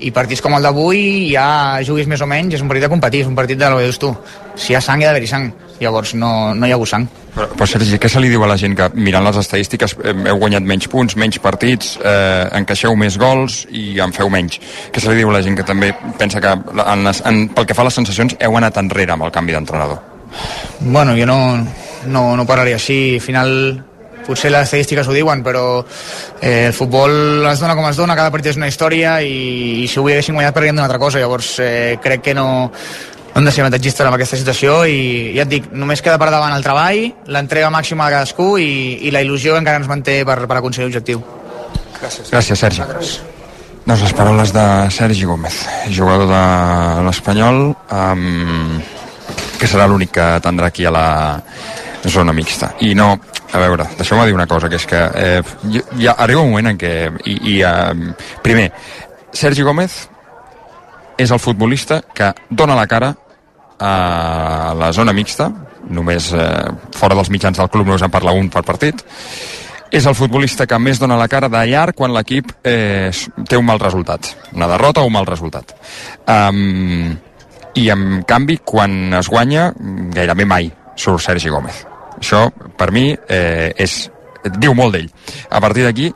i 0.00 0.12
partits 0.14 0.44
com 0.44 0.54
el 0.58 0.66
d'avui 0.66 1.30
ja 1.32 1.78
juguis 1.86 2.08
més 2.10 2.22
o 2.22 2.28
menys, 2.30 2.58
és 2.58 2.64
un 2.64 2.68
partit 2.70 2.86
de 2.86 2.92
competir, 2.92 3.24
és 3.24 3.30
un 3.30 3.38
partit 3.38 3.58
de 3.58 3.70
lo 3.70 3.78
que 3.78 3.88
dius 3.88 3.98
tu. 3.98 4.12
Si 4.58 4.72
hi 4.72 4.76
ha 4.76 4.82
sang, 4.82 5.00
hi 5.00 5.06
ha 5.06 5.12
d'haver-hi 5.12 5.30
sang, 5.30 5.50
llavors 5.80 6.14
no, 6.18 6.54
no 6.54 6.66
hi 6.66 6.74
ha 6.74 6.78
hagut 6.78 6.90
sang. 6.90 7.06
Però, 7.34 7.46
però 7.54 7.68
Sergi, 7.70 7.98
què 8.02 8.10
se 8.10 8.20
li 8.22 8.30
diu 8.32 8.42
a 8.42 8.48
la 8.50 8.56
gent 8.58 8.74
que 8.78 8.88
mirant 8.98 9.26
les 9.26 9.38
estadístiques 9.38 9.94
eh, 10.02 10.14
heu 10.32 10.40
guanyat 10.42 10.66
menys 10.66 10.88
punts, 10.90 11.14
menys 11.20 11.38
partits, 11.42 11.94
eh, 12.02 12.48
encaixeu 12.58 12.96
més 12.98 13.18
gols 13.20 13.60
i 13.70 14.00
en 14.02 14.14
feu 14.16 14.30
menys? 14.32 14.58
Què 14.90 15.02
se 15.02 15.12
li 15.12 15.22
diu 15.22 15.30
a 15.30 15.38
la 15.38 15.44
gent 15.46 15.58
que 15.58 15.66
també 15.66 15.92
pensa 16.18 16.42
que 16.42 16.54
en 16.82 17.06
les, 17.06 17.22
en, 17.30 17.44
pel 17.54 17.68
que 17.68 17.78
fa 17.78 17.86
a 17.86 17.90
les 17.90 18.00
sensacions 18.02 18.38
heu 18.42 18.58
anat 18.58 18.82
enrere 18.82 19.14
amb 19.14 19.28
el 19.28 19.34
canvi 19.34 19.54
d'entrenador? 19.54 20.17
Bueno, 20.80 21.16
jo 21.18 21.26
no, 21.26 21.38
no, 22.06 22.24
no 22.36 22.46
parlaria 22.46 22.78
així. 22.78 23.16
Al 23.16 23.24
final 23.24 23.52
potser 24.28 24.50
les 24.52 24.68
estadístiques 24.68 25.08
ho 25.08 25.14
diuen, 25.16 25.42
però 25.42 25.80
eh, 26.40 26.68
el 26.68 26.74
futbol 26.76 27.46
es 27.48 27.62
dona 27.62 27.74
com 27.78 27.86
es 27.88 27.96
dona, 27.96 28.16
cada 28.18 28.32
partit 28.34 28.52
és 28.52 28.60
una 28.60 28.68
història 28.68 29.18
i, 29.24 29.84
i 29.84 29.86
si 29.88 30.00
avui 30.00 30.12
haguéssim 30.12 30.36
guanyat 30.36 30.56
perdríem 30.56 30.76
d'una 30.76 30.84
altra 30.88 31.00
cosa, 31.00 31.22
llavors 31.22 31.54
eh, 31.64 31.96
crec 32.04 32.26
que 32.28 32.34
no, 32.36 32.48
no 32.68 33.40
hem 33.40 33.48
de 33.48 33.54
ser 33.54 33.64
avantatgistes 33.64 34.04
en 34.04 34.12
aquesta 34.12 34.36
situació 34.40 34.82
i 34.84 35.00
ja 35.38 35.46
et 35.46 35.52
dic, 35.54 35.70
només 35.72 36.04
queda 36.04 36.20
per 36.20 36.28
davant 36.34 36.52
el 36.52 36.66
treball, 36.66 37.00
l'entrega 37.32 37.72
màxima 37.72 38.08
de 38.08 38.18
cadascú 38.18 38.50
i, 38.60 38.68
i 39.08 39.14
la 39.14 39.24
il·lusió 39.24 39.56
encara 39.56 39.80
ens 39.80 39.88
manté 39.88 40.20
per, 40.28 40.42
per 40.44 40.60
aconseguir 40.60 40.90
l'objectiu. 40.90 41.24
Gràcies. 41.98 42.28
Gràcies, 42.30 42.60
Sergi. 42.60 42.84
Doncs 43.88 44.02
les 44.04 44.12
paraules 44.12 44.52
de 44.52 44.64
Sergi 44.92 45.24
Gómez, 45.24 45.62
jugador 45.88 46.28
de 46.28 46.42
l'Espanyol, 47.06 47.62
amb 47.88 48.84
que 49.58 49.68
serà 49.68 49.88
l'únic 49.90 50.12
que 50.14 50.28
tindrà 50.44 50.70
aquí 50.70 50.86
a 50.86 50.92
la 50.94 51.08
zona 52.06 52.32
mixta. 52.32 52.72
I 52.86 52.94
no, 52.94 53.10
a 53.52 53.62
veure, 53.62 53.88
deixeu-me 53.98 54.26
dir 54.26 54.36
una 54.36 54.46
cosa, 54.46 54.68
que 54.68 54.78
és 54.78 54.86
que 54.86 55.00
eh, 55.14 55.42
ja 55.98 56.14
arriba 56.16 56.44
un 56.44 56.52
moment 56.52 56.72
en 56.72 56.80
què... 56.80 56.94
I, 57.24 57.38
i, 57.54 57.56
eh, 57.66 58.12
primer, 58.44 58.70
Sergi 59.32 59.66
Gómez 59.66 60.04
és 61.18 61.32
el 61.34 61.42
futbolista 61.42 62.02
que 62.14 62.32
dona 62.50 62.78
la 62.78 62.86
cara 62.86 63.12
a 63.78 64.74
la 64.78 64.92
zona 64.92 65.14
mixta, 65.14 65.50
només 65.88 66.32
eh, 66.34 66.48
fora 66.94 67.16
dels 67.18 67.30
mitjans 67.30 67.58
del 67.58 67.70
club 67.72 67.86
només 67.88 68.04
en 68.04 68.12
parla 68.12 68.34
un 68.34 68.50
per 68.52 68.64
partit, 68.66 69.02
és 69.90 70.04
el 70.06 70.16
futbolista 70.18 70.66
que 70.68 70.78
més 70.78 71.00
dona 71.00 71.16
la 71.16 71.28
cara 71.32 71.48
de 71.48 71.62
llarg 71.70 71.96
quan 71.96 72.12
l'equip 72.12 72.50
eh, 72.66 73.10
té 73.48 73.56
un 73.56 73.66
mal 73.66 73.80
resultat, 73.80 74.34
una 74.52 74.68
derrota 74.68 75.02
o 75.02 75.08
un 75.08 75.14
mal 75.14 75.26
resultat. 75.26 75.72
Um, 76.28 77.16
i 77.74 77.88
en 77.90 78.22
canvi 78.28 78.58
quan 78.64 79.14
es 79.18 79.28
guanya 79.28 79.72
gairebé 80.14 80.46
mai 80.48 80.70
surt 80.96 81.22
Sergi 81.22 81.50
Gómez. 81.52 81.84
Això 82.18 82.48
per 82.78 82.90
mi 82.94 83.10
eh, 83.12 83.72
és, 83.76 84.00
diu 84.58 84.74
molt 84.74 84.96
d'ell. 84.96 85.10
A 85.50 85.60
partir 85.62 85.84
d'aquí 85.86 86.12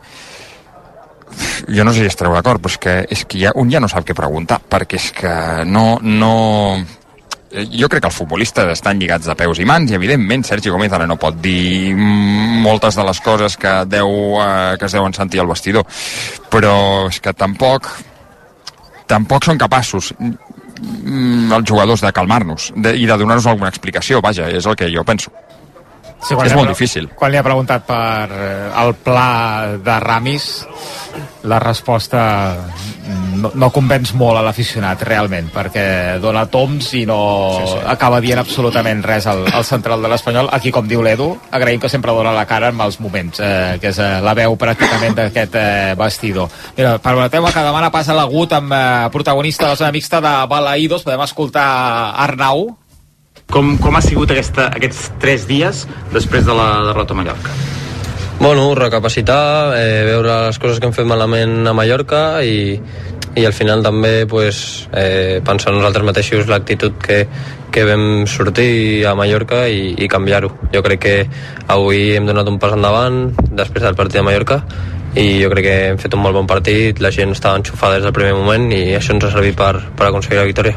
jo 1.68 1.84
no 1.84 1.92
sé 1.92 2.02
si 2.02 2.10
estareu 2.10 2.34
d'acord 2.36 2.60
però 2.60 2.72
és 2.72 2.78
que, 2.78 2.96
és 3.08 3.24
que 3.24 3.38
ja, 3.40 3.52
un 3.56 3.70
ja 3.72 3.80
no 3.80 3.88
sap 3.88 4.04
què 4.04 4.16
preguntar 4.16 4.58
perquè 4.60 4.98
és 4.98 5.08
que 5.16 5.32
no, 5.64 5.96
no 6.02 6.32
jo 7.52 7.88
crec 7.88 8.02
que 8.02 8.10
els 8.10 8.18
futbolistes 8.18 8.68
estan 8.72 9.00
lligats 9.00 9.28
de 9.28 9.36
peus 9.38 9.60
i 9.60 9.66
mans 9.68 9.90
i 9.90 9.96
evidentment 9.96 10.44
Sergi 10.48 10.72
Gómez 10.72 10.92
ara 10.92 11.08
no 11.08 11.18
pot 11.20 11.38
dir 11.42 11.94
moltes 11.96 12.96
de 12.96 13.04
les 13.08 13.20
coses 13.24 13.56
que, 13.60 13.74
deu, 13.88 14.12
eh, 14.40 14.78
que 14.78 14.88
es 14.88 14.96
deuen 14.96 15.14
sentir 15.16 15.42
al 15.42 15.50
vestidor 15.50 15.86
però 16.52 17.08
és 17.08 17.20
que 17.20 17.34
tampoc 17.36 17.90
tampoc 19.08 19.44
són 19.44 19.60
capaços 19.60 20.12
els 20.82 21.68
jugadors 21.68 22.02
de 22.02 22.12
calmar-nos 22.14 22.70
i 22.74 23.06
de 23.06 23.16
donar-nos 23.16 23.46
alguna 23.46 23.70
explicació, 23.72 24.20
vaja, 24.24 24.48
és 24.50 24.66
el 24.66 24.76
que 24.78 24.90
jo 24.92 25.04
penso. 25.04 25.32
Sí, 26.22 26.36
és 26.38 26.54
molt 26.54 26.70
difícil. 26.70 27.08
Quan 27.18 27.32
li 27.32 27.40
ha 27.40 27.46
preguntat 27.46 27.86
per 27.88 28.30
eh, 28.30 28.82
el 28.82 28.94
pla 29.02 29.30
de 29.82 29.98
Ramis, 30.02 30.48
la 31.50 31.58
resposta 31.58 32.22
no, 33.42 33.50
no 33.58 33.68
convenç 33.74 34.12
molt 34.18 34.38
a 34.38 34.42
l'aficionat, 34.46 35.02
realment, 35.06 35.48
perquè 35.52 35.84
dona 36.22 36.44
toms 36.50 36.92
i 36.98 37.02
no 37.08 37.18
sí, 37.56 37.64
sí. 37.72 37.80
acaba 37.90 38.20
dient 38.22 38.40
absolutament 38.42 39.02
res 39.04 39.26
al, 39.30 39.42
al 39.50 39.66
central 39.66 40.04
de 40.04 40.10
l'Espanyol. 40.12 40.50
Aquí, 40.54 40.70
com 40.74 40.86
diu 40.88 41.02
l'Edu, 41.04 41.32
agraïm 41.50 41.82
que 41.82 41.90
sempre 41.92 42.14
dona 42.14 42.34
la 42.36 42.46
cara 42.48 42.70
en 42.72 42.80
els 42.84 43.00
moments, 43.02 43.42
eh, 43.42 43.78
que 43.82 43.90
és 43.90 43.98
eh, 43.98 44.12
la 44.24 44.36
veu 44.38 44.54
pràcticament 44.60 45.18
d'aquest 45.18 45.58
eh, 45.58 45.94
vestidor. 45.98 46.52
Mira, 46.76 46.96
per 47.02 47.16
una 47.18 47.30
tema 47.32 47.50
que 47.54 47.66
demana 47.66 47.90
passa 47.94 48.16
l'agut 48.16 48.54
amb 48.56 48.76
eh, 48.76 48.84
protagonista 49.14 49.66
de 49.66 49.74
la 49.74 49.80
zona 49.80 49.94
mixta 49.94 50.22
de 50.22 50.36
Balaïdos, 50.50 51.02
podem 51.06 51.26
escoltar 51.26 51.66
Arnau, 52.22 52.68
com, 53.52 53.76
com 53.78 53.96
ha 53.96 54.02
sigut 54.04 54.32
aquesta, 54.32 54.70
aquests 54.72 55.12
tres 55.22 55.46
dies 55.50 55.84
després 56.14 56.48
de 56.48 56.56
la 56.56 56.68
derrota 56.88 57.14
a 57.14 57.20
Mallorca? 57.20 57.54
Bueno, 58.42 58.72
recapacitar, 58.74 59.76
eh, 59.78 60.02
veure 60.08 60.48
les 60.48 60.58
coses 60.58 60.80
que 60.80 60.88
hem 60.88 60.94
fet 60.96 61.06
malament 61.06 61.68
a 61.68 61.74
Mallorca 61.76 62.42
i, 62.42 62.74
i 63.38 63.44
al 63.46 63.54
final 63.54 63.84
també 63.84 64.24
pues, 64.26 64.88
eh, 64.98 65.38
pensar 65.46 65.74
nosaltres 65.76 66.08
mateixos 66.08 66.48
l'actitud 66.50 66.96
que, 66.98 67.20
que 67.70 67.84
vam 67.86 68.24
sortir 68.26 69.04
a 69.06 69.14
Mallorca 69.14 69.68
i, 69.70 69.92
i 69.94 70.08
canviar-ho. 70.10 70.50
Jo 70.74 70.82
crec 70.82 71.04
que 71.04 71.14
avui 71.70 72.16
hem 72.16 72.26
donat 72.26 72.50
un 72.50 72.58
pas 72.58 72.74
endavant 72.74 73.28
després 73.52 73.84
del 73.84 73.98
partit 74.00 74.18
de 74.18 74.26
Mallorca 74.26 74.62
i 75.14 75.42
jo 75.42 75.50
crec 75.52 75.66
que 75.66 75.78
hem 75.90 75.98
fet 76.00 76.14
un 76.16 76.22
molt 76.24 76.36
bon 76.38 76.48
partit, 76.48 77.00
la 77.04 77.10
gent 77.12 77.34
estava 77.34 77.60
enxufada 77.60 77.98
des 77.98 78.06
del 78.06 78.14
primer 78.16 78.32
moment 78.38 78.70
i 78.72 78.94
això 78.96 79.12
ens 79.12 79.26
ha 79.28 79.32
servit 79.34 79.56
per, 79.58 79.74
per 79.96 80.08
aconseguir 80.08 80.40
la 80.40 80.48
victòria. 80.48 80.76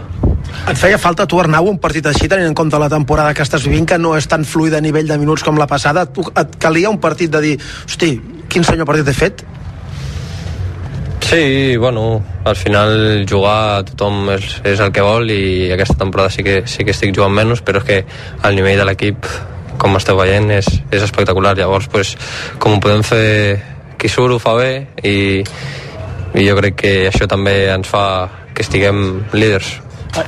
Et 0.70 0.78
feia 0.80 0.98
falta 1.02 1.28
tu, 1.30 1.40
Arnau, 1.40 1.70
un 1.70 1.80
partit 1.82 2.06
així, 2.10 2.28
tenint 2.32 2.50
en 2.50 2.56
compte 2.58 2.80
la 2.82 2.90
temporada 2.92 3.34
que 3.34 3.44
estàs 3.46 3.66
vivint, 3.68 3.86
que 3.88 4.00
no 4.02 4.16
és 4.18 4.28
tan 4.28 4.46
fluida 4.48 4.80
a 4.80 4.84
nivell 4.84 5.08
de 5.08 5.18
minuts 5.22 5.44
com 5.46 5.60
la 5.60 5.68
passada? 5.70 6.06
Tu, 6.10 6.26
et 6.36 6.56
calia 6.62 6.92
un 6.92 7.00
partit 7.02 7.32
de 7.32 7.42
dir, 7.44 7.54
hosti, 7.86 8.16
quin 8.52 8.66
senyor 8.68 8.88
partit 8.90 9.12
he 9.12 9.16
fet? 9.16 9.46
Sí, 11.26 11.76
bueno, 11.78 12.24
al 12.46 12.56
final 12.56 13.26
jugar 13.30 13.84
tothom 13.88 14.30
és, 14.36 14.60
és 14.64 14.82
el 14.84 14.92
que 14.94 15.06
vol 15.06 15.32
i 15.34 15.72
aquesta 15.74 15.98
temporada 15.98 16.30
sí 16.30 16.46
que, 16.46 16.60
sí 16.70 16.86
que 16.86 16.94
estic 16.94 17.16
jugant 17.18 17.34
menys, 17.34 17.64
però 17.66 17.82
és 17.82 17.88
que 17.88 18.02
el 18.46 18.58
nivell 18.58 18.78
de 18.84 18.86
l'equip, 18.86 19.30
com 19.82 19.98
esteu 19.98 20.20
veient, 20.20 20.52
és, 20.54 20.70
és 20.94 21.02
espectacular. 21.02 21.56
Llavors, 21.58 21.90
pues, 21.90 22.14
com 22.62 22.78
ho 22.78 22.84
podem 22.84 23.02
fer, 23.06 23.58
qui 24.06 24.12
surt 24.14 24.36
ho 24.36 24.38
fa 24.38 24.54
bé 24.54 24.70
i, 25.02 25.42
i 26.38 26.46
jo 26.46 26.54
crec 26.60 26.78
que 26.84 26.94
això 27.10 27.26
també 27.26 27.64
ens 27.74 27.90
fa 27.90 28.06
que 28.54 28.62
estiguem 28.62 29.26
líders 29.34 29.80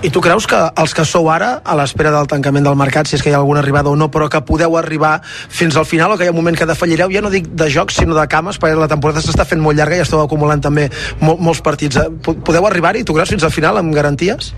i 0.03 0.09
tu 0.11 0.19
creus 0.19 0.43
que 0.51 0.57
els 0.81 0.91
que 0.91 1.05
sou 1.07 1.29
ara, 1.31 1.61
a 1.63 1.75
l'espera 1.79 2.09
del 2.11 2.25
tancament 2.27 2.65
del 2.65 2.75
mercat, 2.75 3.07
si 3.07 3.15
és 3.15 3.21
que 3.23 3.29
hi 3.31 3.35
ha 3.35 3.37
alguna 3.39 3.61
arribada 3.61 3.87
o 3.87 3.95
no, 3.95 4.09
però 4.11 4.25
que 4.27 4.41
podeu 4.43 4.75
arribar 4.75 5.21
fins 5.23 5.77
al 5.79 5.85
final 5.87 6.11
o 6.11 6.17
que 6.19 6.25
hi 6.25 6.27
ha 6.27 6.33
un 6.33 6.35
moment 6.35 6.57
que 6.59 6.67
defallireu, 6.67 7.13
ja 7.13 7.21
no 7.23 7.31
dic 7.31 7.47
de 7.47 7.69
jocs, 7.71 8.01
sinó 8.01 8.17
de 8.17 8.25
cames, 8.27 8.59
perquè 8.59 8.75
la 8.75 8.89
temporada 8.91 9.23
s'està 9.23 9.45
fent 9.47 9.63
molt 9.63 9.79
llarga 9.79 10.01
i 10.01 10.03
esteu 10.03 10.19
acumulant 10.19 10.59
també 10.65 10.89
mol 11.21 11.39
molts 11.39 11.63
partits. 11.63 12.01
Eh? 12.01 12.09
Podeu 12.19 12.67
arribar-hi, 12.67 13.05
tu 13.07 13.15
creus, 13.15 13.31
fins 13.31 13.47
al 13.47 13.55
final, 13.55 13.79
amb 13.79 13.95
garanties? 13.95 14.51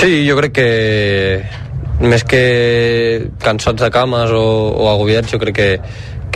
Sí, 0.00 0.10
jo 0.26 0.34
crec 0.40 0.58
que 0.58 0.68
més 2.02 2.26
que 2.26 2.42
cansats 3.38 3.86
de 3.86 3.92
cames 3.94 4.34
o, 4.34 4.44
o 4.74 4.90
agobiats, 4.90 5.30
jo 5.30 5.38
crec 5.38 5.62
que 5.62 5.70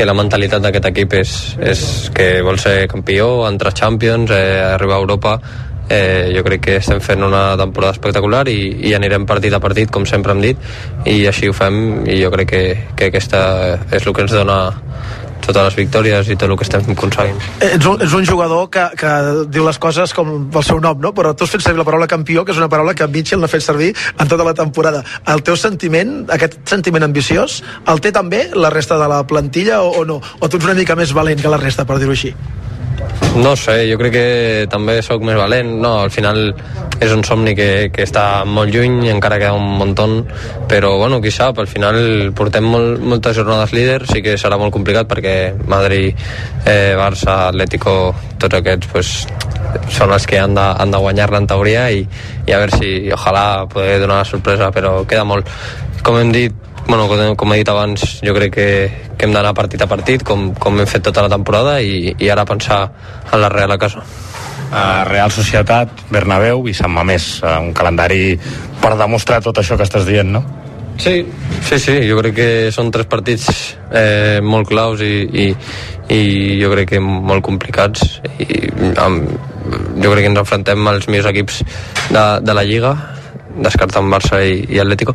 que 0.01 0.07
la 0.09 0.15
mentalitat 0.17 0.63
d'aquest 0.65 0.87
equip 0.89 1.15
és, 1.19 1.31
és 1.61 1.81
que 2.17 2.39
vol 2.41 2.57
ser 2.57 2.87
campió, 2.89 3.43
entrar 3.45 3.75
Champions, 3.77 4.31
eh, 4.33 4.57
arribar 4.65 4.97
a 4.97 5.03
Europa. 5.03 5.35
Eh, 5.91 6.31
jo 6.33 6.45
crec 6.47 6.63
que 6.65 6.77
estem 6.79 7.03
fent 7.05 7.21
una 7.27 7.57
temporada 7.59 7.93
espectacular 7.99 8.45
i, 8.49 8.87
i 8.89 8.95
anirem 8.97 9.27
partit 9.29 9.53
a 9.53 9.61
partit, 9.61 9.91
com 9.93 10.07
sempre 10.09 10.33
hem 10.33 10.41
dit, 10.41 10.71
i 11.05 11.27
així 11.29 11.51
ho 11.51 11.57
fem 11.57 12.07
i 12.09 12.17
jo 12.23 12.31
crec 12.33 12.49
que, 12.49 12.63
que 12.97 13.11
aquesta 13.11 13.43
és 13.91 14.07
el 14.07 14.17
que 14.17 14.25
ens 14.25 14.33
dona 14.39 14.61
totes 15.51 15.67
les 15.67 15.79
victòries 15.79 16.31
i 16.31 16.37
tot 16.39 16.51
el 16.51 16.57
que 16.59 16.67
estem 16.67 16.87
aconseguint. 16.95 17.41
Ets 17.67 17.89
un, 17.91 18.01
ets 18.03 18.15
un 18.17 18.27
jugador 18.27 18.69
que, 18.73 18.87
que 19.01 19.13
diu 19.51 19.67
les 19.67 19.81
coses 19.83 20.15
com 20.17 20.47
pel 20.53 20.67
seu 20.67 20.81
nom, 20.83 20.99
no? 21.03 21.13
però 21.17 21.35
tu 21.35 21.47
has 21.47 21.55
fet 21.55 21.65
servir 21.67 21.83
la 21.83 21.89
paraula 21.89 22.09
campió, 22.11 22.45
que 22.47 22.55
és 22.55 22.61
una 22.61 22.71
paraula 22.73 22.95
que 22.95 23.09
Mitchell 23.11 23.43
n'ha 23.43 23.51
fet 23.51 23.67
servir 23.67 23.93
en 23.93 24.31
tota 24.31 24.47
la 24.47 24.55
temporada. 24.55 25.03
El 25.35 25.45
teu 25.47 25.59
sentiment, 25.61 26.23
aquest 26.31 26.61
sentiment 26.71 27.07
ambiciós, 27.07 27.61
el 27.91 28.03
té 28.05 28.15
també 28.15 28.47
la 28.55 28.73
resta 28.73 28.99
de 29.01 29.11
la 29.11 29.25
plantilla 29.27 29.83
o, 29.83 29.93
o 30.01 30.07
no? 30.07 30.21
O 30.41 30.49
tu 30.49 30.61
ets 30.61 30.69
una 30.69 30.79
mica 30.79 30.99
més 30.99 31.15
valent 31.17 31.43
que 31.43 31.53
la 31.53 31.61
resta, 31.61 31.89
per 31.89 31.99
dir-ho 32.01 32.15
així? 32.17 32.35
No 33.37 33.55
sé, 33.55 33.85
jo 33.87 33.97
crec 34.01 34.13
que 34.13 34.67
també 34.71 34.97
sóc 35.07 35.23
més 35.23 35.37
valent. 35.39 35.69
No, 35.81 36.01
al 36.03 36.11
final 36.11 36.51
és 37.01 37.13
un 37.15 37.23
somni 37.25 37.55
que, 37.57 37.89
que 37.95 38.05
està 38.05 38.45
molt 38.45 38.73
lluny, 38.75 39.07
encara 39.13 39.39
queda 39.41 39.55
un 39.57 39.79
muntó, 39.79 40.09
però 40.69 40.97
bueno, 40.99 41.21
qui 41.23 41.31
sap, 41.33 41.61
al 41.63 41.69
final 41.71 42.33
portem 42.37 42.67
molt, 42.67 43.01
moltes 43.01 43.39
jornades 43.39 43.73
líders, 43.77 44.11
sí 44.11 44.23
que 44.25 44.37
serà 44.41 44.59
molt 44.61 44.75
complicat 44.75 45.09
perquè 45.09 45.35
Madrid, 45.71 46.19
eh, 46.67 46.97
Barça, 46.99 47.47
Atlético, 47.49 48.15
tots 48.41 48.59
aquests 48.59 48.91
pues, 48.93 49.13
són 49.95 50.13
els 50.17 50.27
que 50.27 50.41
han 50.41 50.57
de, 50.59 50.67
han 50.83 50.91
de 50.93 51.01
guanyar-la 51.01 51.41
en 51.41 51.49
teoria 51.49 51.87
i, 51.95 52.03
i 52.47 52.53
a 52.53 52.61
veure 52.65 52.81
si, 52.83 52.91
ojalà, 53.15 53.47
poder 53.71 54.01
donar 54.03 54.25
la 54.25 54.29
sorpresa, 54.29 54.73
però 54.75 55.01
queda 55.09 55.25
molt. 55.29 55.49
Com 56.05 56.19
hem 56.19 56.33
dit, 56.35 56.70
bueno, 56.91 57.07
com, 57.07 57.37
com 57.39 57.53
he 57.55 57.61
dit 57.61 57.69
abans, 57.71 58.03
jo 58.27 58.35
crec 58.35 58.53
que, 58.53 58.69
que 59.17 59.29
hem 59.29 59.35
d'anar 59.35 59.55
partit 59.55 59.81
a 59.81 59.87
partit, 59.87 60.25
com, 60.27 60.51
com 60.59 60.81
hem 60.83 60.89
fet 60.91 61.05
tota 61.07 61.23
la 61.23 61.31
temporada, 61.31 61.79
i, 61.81 62.17
i 62.19 62.31
ara 62.35 62.45
pensar 62.45 62.81
en 63.31 63.39
la 63.41 63.49
Real 63.53 63.71
a 63.71 63.79
casa. 63.79 64.03
Uh, 64.71 65.05
Real 65.07 65.31
Societat, 65.35 66.03
Bernabéu 66.11 66.67
i 66.71 66.75
Sant 66.75 66.91
Mamés, 66.95 67.37
uh, 67.43 67.61
un 67.63 67.71
calendari 67.75 68.35
per 68.83 68.97
demostrar 68.99 69.39
tot 69.43 69.63
això 69.63 69.79
que 69.79 69.87
estàs 69.87 70.07
dient, 70.07 70.35
no? 70.35 70.43
Sí, 71.01 71.23
sí, 71.65 71.79
sí, 71.79 71.95
jo 72.05 72.19
crec 72.19 72.35
que 72.37 72.49
són 72.75 72.91
tres 72.93 73.07
partits 73.09 73.47
eh, 73.89 74.43
molt 74.45 74.69
claus 74.69 75.01
i, 75.01 75.23
i, 75.33 75.47
i 76.13 76.21
jo 76.61 76.69
crec 76.75 76.91
que 76.93 77.01
molt 77.01 77.41
complicats 77.47 78.19
i 78.37 78.69
amb, 79.01 79.31
jo 79.97 80.11
crec 80.13 80.27
que 80.27 80.33
ens 80.35 80.43
enfrontem 80.43 80.91
als 80.93 81.09
millors 81.09 81.31
equips 81.31 81.63
de, 82.11 82.25
de 82.45 82.59
la 82.59 82.67
Lliga 82.69 82.93
descartant 83.61 84.09
Barça 84.13 84.43
i, 84.45 84.65
i 84.69 84.81
Atlético 84.83 85.15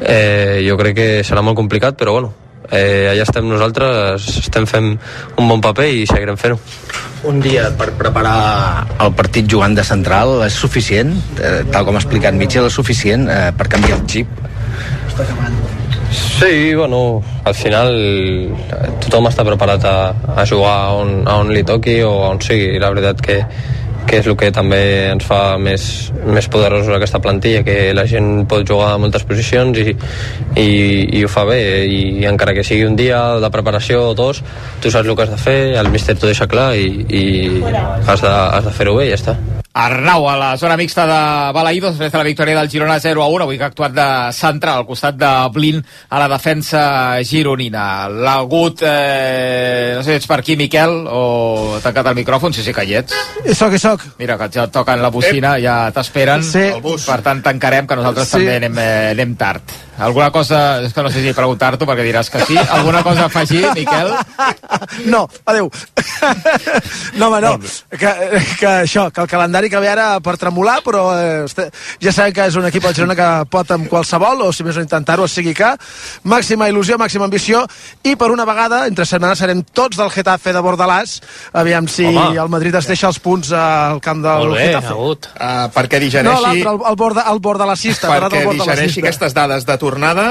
eh, 0.00 0.62
jo 0.66 0.76
crec 0.80 0.98
que 0.98 1.08
serà 1.26 1.42
molt 1.46 1.58
complicat 1.58 1.98
però 1.98 2.18
bueno, 2.18 2.32
eh, 2.70 3.08
allà 3.12 3.26
estem 3.26 3.48
nosaltres 3.48 4.30
estem 4.44 4.66
fent 4.66 4.94
un 5.38 5.48
bon 5.48 5.62
paper 5.64 5.88
i 5.90 6.06
seguirem 6.10 6.40
fent-ho 6.40 6.58
un 7.26 7.40
dia 7.42 7.70
per 7.74 7.90
preparar 7.98 8.86
el 9.02 9.14
partit 9.18 9.48
jugant 9.50 9.74
de 9.74 9.82
central 9.86 10.42
és 10.46 10.54
suficient, 10.54 11.10
eh, 11.40 11.62
tal 11.72 11.86
com 11.86 11.96
ha 11.96 12.02
explicat 12.02 12.36
Mitchell, 12.38 12.68
és 12.68 12.76
suficient 12.76 13.26
eh, 13.32 13.50
per 13.56 13.66
canviar 13.72 13.98
el 13.98 14.04
xip? 14.06 14.30
Sí, 16.16 16.74
bueno, 16.74 17.22
al 17.44 17.54
final 17.56 17.96
tothom 19.02 19.26
està 19.30 19.44
preparat 19.46 19.84
a, 19.88 19.96
a 20.36 20.44
jugar 20.46 20.76
on, 21.00 21.22
a 21.26 21.38
on 21.42 21.50
li 21.54 21.64
toqui 21.66 21.98
o 22.06 22.12
on 22.28 22.40
sigui. 22.44 22.76
La 22.82 22.92
veritat 22.92 23.22
que, 23.24 23.40
que 24.06 24.20
és 24.20 24.28
el 24.30 24.36
que 24.38 24.52
també 24.54 24.80
ens 25.10 25.26
fa 25.26 25.56
més, 25.58 25.86
més 26.24 26.48
poderosos 26.52 26.94
aquesta 26.94 27.20
plantilla, 27.22 27.64
que 27.66 27.92
la 27.96 28.06
gent 28.08 28.46
pot 28.48 28.64
jugar 28.66 28.92
a 28.94 29.00
moltes 29.02 29.26
posicions 29.28 29.78
i, 29.82 29.92
i, 29.92 30.68
i 31.18 31.24
ho 31.26 31.30
fa 31.32 31.44
bé, 31.48 31.60
i, 31.90 32.24
encara 32.30 32.54
que 32.56 32.64
sigui 32.66 32.86
un 32.86 32.96
dia 32.98 33.20
de 33.42 33.52
preparació 33.52 34.08
o 34.12 34.16
dos, 34.18 34.42
tu 34.82 34.92
saps 34.94 35.08
el 35.08 35.18
que 35.18 35.26
has 35.26 35.34
de 35.34 35.42
fer, 35.42 35.60
el 35.80 35.92
míster 35.92 36.16
t'ho 36.16 36.30
deixa 36.30 36.48
clar 36.50 36.72
i, 36.78 36.88
i 37.10 37.24
has 38.06 38.22
de, 38.22 38.32
has 38.32 38.66
de 38.66 38.74
fer-ho 38.78 38.98
bé 38.98 39.10
i 39.10 39.14
ja 39.14 39.20
està. 39.22 39.38
Arnau, 39.76 40.24
a 40.24 40.38
la 40.40 40.50
zona 40.56 40.76
mixta 40.80 41.04
de 41.04 41.16
Balaïdos, 41.52 41.92
després 41.92 42.08
de 42.14 42.16
la 42.16 42.24
victòria 42.24 42.54
del 42.56 42.70
Girona 42.72 42.94
0 42.98 43.20
a 43.20 43.26
1, 43.28 43.42
avui 43.44 43.58
que 43.60 43.66
ha 43.66 43.68
actuat 43.68 43.92
de 43.92 44.06
central 44.32 44.78
al 44.80 44.86
costat 44.88 45.18
de 45.20 45.28
Blin 45.52 45.82
a 46.08 46.20
la 46.22 46.28
defensa 46.32 46.80
gironina. 47.28 48.08
L'ha 48.08 48.38
hagut, 48.40 48.80
eh, 48.80 49.92
no 49.98 50.00
sé 50.02 50.14
si 50.14 50.16
ets 50.22 50.30
per 50.30 50.38
aquí, 50.40 50.56
Miquel, 50.56 51.02
o 51.12 51.74
ha 51.76 51.82
tancat 51.84 52.08
el 52.08 52.16
micròfon, 52.22 52.56
sí, 52.56 52.64
sí 52.64 52.72
que 52.72 52.86
hi 52.88 52.94
ets. 53.02 53.12
I 53.44 53.52
soc, 53.54 53.76
i 53.76 53.82
soc. 53.82 54.00
Mira, 54.18 54.38
que 54.40 54.48
ja 54.54 54.64
et 54.64 54.72
toquen 54.72 55.02
la 55.04 55.12
bocina, 55.12 55.58
ja 55.60 55.76
t'esperen. 55.92 56.42
Sí. 56.42 56.70
Per 57.04 57.20
tant, 57.20 57.44
tancarem, 57.44 57.86
que 57.86 58.00
nosaltres 58.00 58.28
Sí. 58.32 58.38
també 58.38 58.56
anem, 58.56 58.78
eh, 58.80 59.10
anem 59.12 59.36
tard. 59.36 59.76
Alguna 59.98 60.30
cosa, 60.30 60.82
és 60.84 60.92
que 60.92 61.02
no 61.02 61.08
sé 61.08 61.22
si 61.24 61.32
preguntar-t'ho 61.32 61.86
perquè 61.88 62.04
diràs 62.04 62.28
que 62.30 62.40
sí. 62.44 62.56
Alguna 62.70 63.02
cosa 63.02 63.22
a 63.22 63.26
afegir, 63.26 63.66
Miquel? 63.74 64.12
No, 65.06 65.28
adeu. 65.44 65.70
No, 67.16 67.28
home, 67.28 67.40
no. 67.40 67.58
Que, 67.90 68.10
que 68.60 68.66
això, 68.66 69.10
que 69.12 69.20
el 69.22 69.28
calendari 69.28 69.65
que 69.72 69.80
ve 69.82 69.88
ara 69.90 70.06
per 70.24 70.36
tremolar, 70.40 70.78
però 70.84 71.02
eh, 71.16 71.68
ja 72.02 72.12
sabem 72.12 72.34
que 72.36 72.46
és 72.50 72.56
un 72.58 72.66
equip 72.68 72.84
al 72.86 72.94
Girona 72.96 73.16
que 73.18 73.28
pot 73.52 73.70
amb 73.74 73.88
qualsevol, 73.90 74.42
o 74.46 74.52
si 74.52 74.64
més 74.66 74.76
no 74.78 74.84
intentar-ho, 74.84 75.26
o 75.26 75.30
sigui 75.30 75.54
que 75.56 75.72
màxima 76.24 76.68
il·lusió, 76.70 76.98
màxima 77.00 77.26
ambició, 77.28 77.64
i 78.04 78.16
per 78.16 78.30
una 78.34 78.46
vegada, 78.48 78.84
entre 78.90 79.06
setmanes, 79.08 79.40
serem 79.42 79.62
tots 79.76 79.98
del 79.98 80.10
Getafe 80.14 80.52
de 80.56 80.62
Bordalàs, 80.64 81.20
aviam 81.52 81.88
si 81.88 82.06
Home. 82.06 82.36
el 82.42 82.52
Madrid 82.52 82.74
es 82.78 82.88
deixa 82.90 83.08
els 83.10 83.18
punts 83.22 83.52
al 83.52 84.00
camp 84.04 84.22
del 84.24 84.46
Molt 84.48 84.58
bé, 84.58 84.68
Getafe. 84.68 84.92
Agut. 84.94 85.30
Uh, 85.36 85.66
perquè 85.74 85.98
No, 86.00 86.06
digereixi... 86.06 86.42
l'altre, 86.42 86.70
el, 86.74 86.84
el, 86.90 86.96
borda, 86.96 87.26
el 87.32 87.40
bordalassista. 87.40 88.12
perquè 88.12 88.44
el 88.44 88.60
digereixi 88.60 89.02
aquestes 89.02 89.34
dades 89.34 89.66
de 89.66 89.78
tornada, 89.78 90.28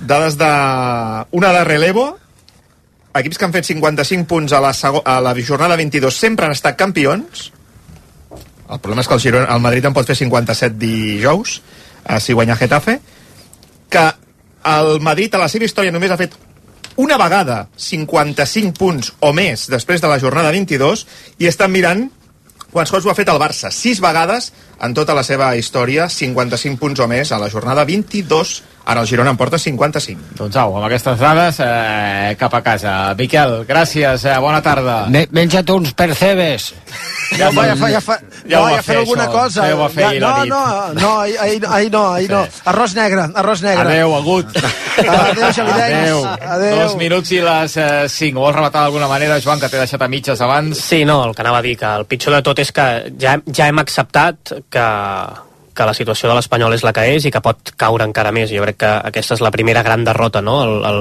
dades 0.00 0.36
de... 0.38 0.50
una 1.30 1.52
de 1.52 1.64
relevo, 1.64 2.10
equips 3.14 3.38
que 3.38 3.44
han 3.44 3.52
fet 3.52 3.68
55 3.68 4.26
punts 4.28 4.52
a 4.56 4.60
la, 4.64 4.72
a 5.04 5.18
la 5.20 5.34
jornada 5.44 5.76
22 5.76 6.16
sempre 6.16 6.46
han 6.46 6.56
estat 6.56 6.78
campions. 6.80 7.50
El 8.70 8.80
problema 8.80 9.02
és 9.02 9.08
que 9.08 9.16
el, 9.18 9.24
Girona, 9.24 9.48
el 9.54 9.60
Madrid 9.64 9.88
en 9.88 9.96
pot 9.96 10.06
fer 10.06 10.16
57 10.16 10.78
dijous, 10.78 11.60
eh, 12.06 12.20
si 12.20 12.32
guanya 12.32 12.56
Getafe, 12.56 13.00
que 13.92 14.06
el 14.72 15.00
Madrid 15.00 15.34
a 15.34 15.42
la 15.42 15.50
seva 15.50 15.66
història 15.66 15.92
només 15.92 16.12
ha 16.12 16.20
fet 16.20 16.36
una 17.02 17.16
vegada 17.18 17.66
55 17.76 18.76
punts 18.78 19.12
o 19.20 19.32
més 19.32 19.66
després 19.72 20.02
de 20.02 20.10
la 20.10 20.18
jornada 20.20 20.52
22 20.52 21.06
i 21.40 21.48
estan 21.48 21.72
mirant 21.72 22.04
quants 22.72 22.92
cops 22.92 23.06
ho 23.06 23.12
ha 23.12 23.16
fet 23.16 23.28
el 23.28 23.40
Barça. 23.40 23.70
Sis 23.72 24.00
vegades 24.00 24.50
en 24.80 24.94
tota 24.96 25.14
la 25.16 25.24
seva 25.26 25.52
història, 25.56 26.08
55 26.08 26.80
punts 26.80 27.02
o 27.04 27.08
més 27.08 27.32
a 27.32 27.40
la 27.40 27.50
jornada 27.52 27.84
22. 27.88 28.54
Ara 28.84 29.00
el 29.00 29.06
Girona 29.06 29.30
en 29.30 29.36
porta 29.38 29.58
55. 29.62 30.34
Doncs 30.38 30.56
au, 30.58 30.76
amb 30.76 30.86
aquestes 30.88 31.18
dades, 31.20 31.60
eh, 31.62 32.34
cap 32.38 32.54
a 32.54 32.62
casa. 32.62 33.14
Miquel, 33.18 33.64
gràcies, 33.68 34.24
eh, 34.26 34.38
bona 34.42 34.60
tarda. 34.62 35.06
Me, 35.08 35.26
menja't 35.30 35.70
uns 35.70 35.92
percebes. 35.94 36.72
Ja, 37.38 37.50
va, 37.54 37.66
ja 37.70 37.76
fa, 37.76 37.88
ja 37.92 38.00
fa, 38.02 38.18
Ja 38.42 38.58
no, 38.58 38.68
ja 38.74 38.82
fer, 38.82 38.82
fer 38.82 38.96
alguna 38.98 39.26
això. 39.28 39.32
cosa. 39.32 39.66
Ja 39.68 39.74
ho 39.74 39.78
va 39.78 39.88
fer 39.88 40.02
ja, 40.02 40.20
no, 40.20 40.44
no, 40.44 40.94
no, 40.98 41.12
ahir, 41.20 41.38
ahir, 41.40 41.60
ahir 41.68 41.92
no, 41.92 42.02
ahir 42.12 42.30
no. 42.30 42.42
Arròs 42.72 42.96
negre, 42.98 43.28
arròs 43.34 43.62
negre. 43.62 43.86
Adéu, 43.86 44.16
agut. 44.16 44.50
Adéu, 44.98 45.52
Gelidencs. 45.52 46.02
Adéu. 46.02 46.26
Adéu. 46.56 46.76
Dos 46.82 46.96
minuts 46.96 47.32
i 47.32 47.40
les 47.40 47.76
eh, 47.76 48.08
cinc. 48.08 48.36
Ho 48.36 48.48
vols 48.48 48.56
rematar 48.56 48.82
d'alguna 48.82 49.08
manera, 49.08 49.38
Joan, 49.40 49.62
que 49.62 49.70
t'he 49.70 49.78
deixat 49.80 50.02
a 50.02 50.10
mitges 50.10 50.42
abans? 50.42 50.82
Sí, 50.82 51.04
no, 51.08 51.22
el 51.24 51.34
que 51.36 51.46
anava 51.46 51.62
a 51.62 51.64
dir, 51.64 51.76
que 51.78 51.94
el 52.02 52.04
pitjor 52.10 52.34
de 52.36 52.42
tot 52.42 52.58
és 52.58 52.74
que 52.74 52.88
ja, 53.22 53.38
ja 53.46 53.70
hem 53.70 53.78
acceptat 53.80 54.56
que, 54.68 54.86
que 55.74 55.86
la 55.88 55.94
situació 55.94 56.28
de 56.30 56.36
l'Espanyol 56.36 56.74
és 56.76 56.84
la 56.86 56.92
que 56.94 57.04
és 57.14 57.26
i 57.26 57.32
que 57.32 57.42
pot 57.44 57.72
caure 57.80 58.04
encara 58.06 58.32
més. 58.34 58.50
Jo 58.52 58.64
crec 58.64 58.78
que 58.82 58.90
aquesta 59.12 59.36
és 59.36 59.42
la 59.44 59.50
primera 59.54 59.82
gran 59.82 60.04
derrota, 60.04 60.42
no? 60.44 60.58
El, 60.64 60.84
el, 60.88 61.00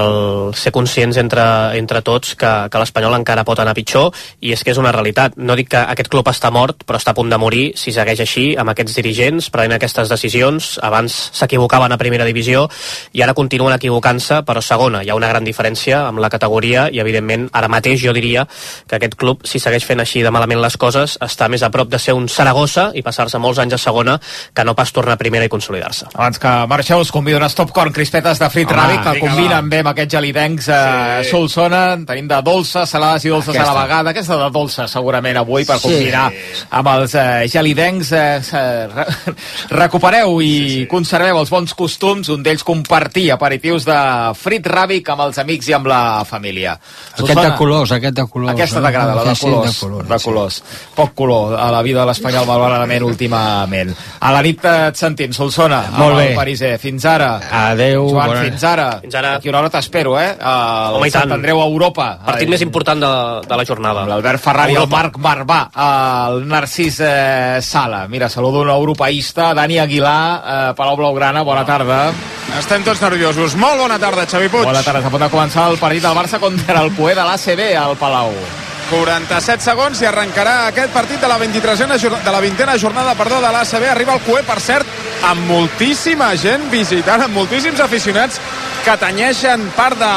el 0.00 0.54
ser 0.58 0.72
conscients 0.72 1.18
entre, 1.20 1.44
entre 1.78 2.02
tots 2.06 2.34
que, 2.38 2.52
que 2.70 2.82
l'Espanyol 2.82 3.18
encara 3.18 3.44
pot 3.48 3.60
anar 3.60 3.76
pitjor 3.76 4.12
i 4.40 4.52
és 4.56 4.64
que 4.64 4.72
és 4.74 4.80
una 4.80 4.92
realitat. 4.94 5.36
No 5.36 5.56
dic 5.58 5.72
que 5.74 5.82
aquest 5.94 6.10
club 6.12 6.28
està 6.32 6.50
mort, 6.54 6.84
però 6.88 7.00
està 7.00 7.12
a 7.12 7.18
punt 7.18 7.30
de 7.32 7.40
morir 7.40 7.64
si 7.76 7.92
segueix 7.94 8.22
així, 8.24 8.46
amb 8.58 8.72
aquests 8.72 8.96
dirigents, 8.98 9.50
prenent 9.54 9.76
aquestes 9.76 10.10
decisions. 10.12 10.76
Abans 10.84 11.16
s'equivocaven 11.36 11.92
a 11.92 12.00
primera 12.00 12.26
divisió 12.28 12.66
i 13.12 13.22
ara 13.24 13.36
continuen 13.36 13.76
equivocant-se, 13.76 14.42
però 14.48 14.62
segona. 14.64 15.02
Hi 15.04 15.12
ha 15.12 15.18
una 15.18 15.30
gran 15.30 15.46
diferència 15.46 16.04
amb 16.08 16.22
la 16.24 16.32
categoria 16.32 16.88
i, 16.92 17.02
evidentment, 17.04 17.48
ara 17.52 17.68
mateix 17.68 18.00
jo 18.02 18.14
diria 18.16 18.46
que 18.88 18.96
aquest 18.96 19.18
club, 19.20 19.44
si 19.44 19.60
segueix 19.60 19.84
fent 19.84 20.00
així 20.00 20.22
de 20.24 20.32
malament 20.34 20.62
les 20.62 20.76
coses, 20.80 21.18
està 21.24 21.48
més 21.52 21.62
a 21.62 21.70
prop 21.74 21.90
de 21.92 22.00
ser 22.00 22.16
un 22.16 22.28
Saragossa 22.32 22.88
i 22.94 23.02
passar-se 23.04 23.40
molts 23.42 23.60
anys 23.62 23.76
a 23.76 23.82
segona 23.82 24.07
que 24.54 24.64
no 24.64 24.74
pas 24.78 24.92
tornar 24.92 25.14
a 25.16 25.20
primera 25.20 25.44
i 25.44 25.52
consolidar-se. 25.52 26.06
Abans 26.14 26.38
que 26.42 26.52
marxeu, 26.70 27.00
us 27.04 27.12
convido 27.12 27.38
unes 27.38 27.54
top 27.58 27.72
corn 27.76 27.92
crispetes 27.92 28.38
de 28.40 28.48
frit 28.50 28.68
ràbic 28.70 29.02
que 29.04 29.14
vinga, 29.18 29.26
combinen 29.28 29.68
bé 29.72 29.80
amb 29.84 29.92
aquests 29.92 30.14
gelidencs 30.18 30.68
eh, 30.68 31.20
sí. 31.24 31.30
Solsona. 31.30 31.82
Tenim 32.08 32.28
de 32.30 32.40
dolces, 32.46 32.88
salades 32.90 33.24
i 33.24 33.32
dolces 33.32 33.54
Aquesta. 33.54 33.70
a 33.70 33.74
la 33.74 33.82
vegada. 33.86 34.10
Aquesta 34.14 34.36
de 34.40 34.50
dolça, 34.54 34.88
segurament, 34.88 35.36
avui, 35.42 35.64
per 35.68 35.78
Sí. 35.78 35.88
combinar 35.88 36.26
amb 36.70 36.88
els 36.96 37.14
eh, 37.14 37.46
gelidencs. 37.52 38.12
Eh, 38.12 38.40
eh, 38.52 38.86
re 38.94 39.06
recupereu 39.82 40.40
i 40.42 40.48
sí, 40.48 40.68
sí. 40.80 40.86
conserveu 40.90 41.38
els 41.40 41.50
bons 41.52 41.74
costums, 41.78 42.28
un 42.32 42.42
d'ells 42.44 42.64
compartir 42.66 43.28
aperitius 43.34 43.84
de 43.88 43.98
frit 44.38 44.66
ràbic 44.66 45.08
amb 45.12 45.26
els 45.28 45.38
amics 45.42 45.68
i 45.68 45.76
amb 45.76 45.86
la 45.90 46.24
família. 46.28 46.76
Aquest 47.18 47.40
de 47.40 47.52
colors, 47.58 47.92
aquest 47.96 48.14
de 48.18 48.26
colors. 48.30 48.52
Aquesta 48.54 48.82
t'agrada, 48.84 49.14
la 49.14 49.24
de 49.24 49.34
Sí, 49.34 49.40
sí, 49.44 49.46
colors. 49.50 49.72
de 49.72 49.80
colors, 49.86 50.08
de 50.08 50.18
colors. 50.24 50.62
Poc 50.94 51.14
color 51.14 51.54
a 51.58 51.70
la 51.72 51.82
vida 51.82 52.00
de 52.00 52.06
l'Espanyol, 52.10 52.46
malauradament, 52.46 53.02
últimament. 53.04 53.87
A 54.20 54.32
la 54.32 54.42
nit 54.42 54.64
et 54.64 54.96
sentim, 54.96 55.32
Solsona, 55.32 55.84
Molt 55.96 56.16
bé. 56.16 56.30
el 56.30 56.34
Pariser. 56.36 56.78
Fins 56.78 57.04
ara. 57.04 57.40
Adéu. 57.50 58.08
Joan, 58.10 58.26
bona- 58.28 58.42
fins 58.42 58.64
ara. 58.64 58.88
Fins 59.00 59.14
ara. 59.14 59.34
Aquí 59.36 59.48
una 59.48 59.58
hora 59.60 59.70
t'espero, 59.70 60.18
eh? 60.20 60.36
Al 60.40 60.94
Home. 60.96 61.10
Sant 61.10 61.32
Andreu 61.32 61.60
a 61.62 61.66
Europa. 61.66 62.18
Partit 62.24 62.46
Ai, 62.48 62.50
més 62.50 62.62
important 62.62 63.00
de, 63.00 63.12
de 63.48 63.56
la 63.56 63.64
jornada. 63.64 64.06
l'Albert 64.06 64.40
Ferrari, 64.40 64.72
el 64.72 64.82
Europa. 64.82 64.96
Marc 64.96 65.18
Barbà, 65.18 65.60
el 66.28 66.46
Narcís 66.48 67.00
eh, 67.00 67.58
Sala. 67.62 68.06
Mira, 68.08 68.28
saludo 68.28 68.60
un 68.60 68.68
europeista, 68.70 69.52
Dani 69.54 69.78
Aguilar, 69.78 70.42
eh, 70.70 70.74
Palau 70.76 70.96
Blaugrana, 70.96 71.42
bona 71.42 71.64
tarda. 71.64 72.12
Estem 72.58 72.82
tots 72.82 73.00
nerviosos. 73.02 73.54
Molt 73.56 73.78
bona 73.78 73.98
tarda, 73.98 74.24
Xavi 74.26 74.48
Puig. 74.48 74.64
Bona 74.64 74.82
tarda, 74.82 75.00
està 75.00 75.08
a 75.08 75.10
punt 75.10 75.22
de 75.22 75.30
començar 75.30 75.68
el 75.70 75.76
partit 75.78 76.02
del 76.02 76.16
Barça 76.16 76.40
contra 76.40 76.80
el 76.82 76.92
Cué 76.96 77.14
de 77.14 77.22
l'ACB 77.24 77.74
al 77.76 77.96
Palau. 77.96 78.32
47 78.88 79.64
segons 79.64 80.00
i 80.00 80.06
arrencarà 80.08 80.54
aquest 80.68 80.94
partit 80.94 81.20
de 81.20 81.28
la 81.28 81.36
23a 81.40 81.98
jornada, 82.00 82.24
de 82.24 82.32
la 82.32 82.40
20a 82.40 82.78
jornada 82.80 83.14
perdó, 83.18 83.42
de 83.44 83.52
l'ACB. 83.52 83.84
Arriba 83.90 84.16
el 84.16 84.24
Cué, 84.24 84.40
per 84.46 84.58
cert, 84.64 84.88
amb 85.28 85.44
moltíssima 85.50 86.30
gent 86.40 86.70
visitant, 86.72 87.26
amb 87.26 87.36
moltíssims 87.36 87.82
aficionats 87.84 88.40
que 88.84 88.96
tanyeixen 88.96 89.68
part 89.76 90.00
de 90.00 90.12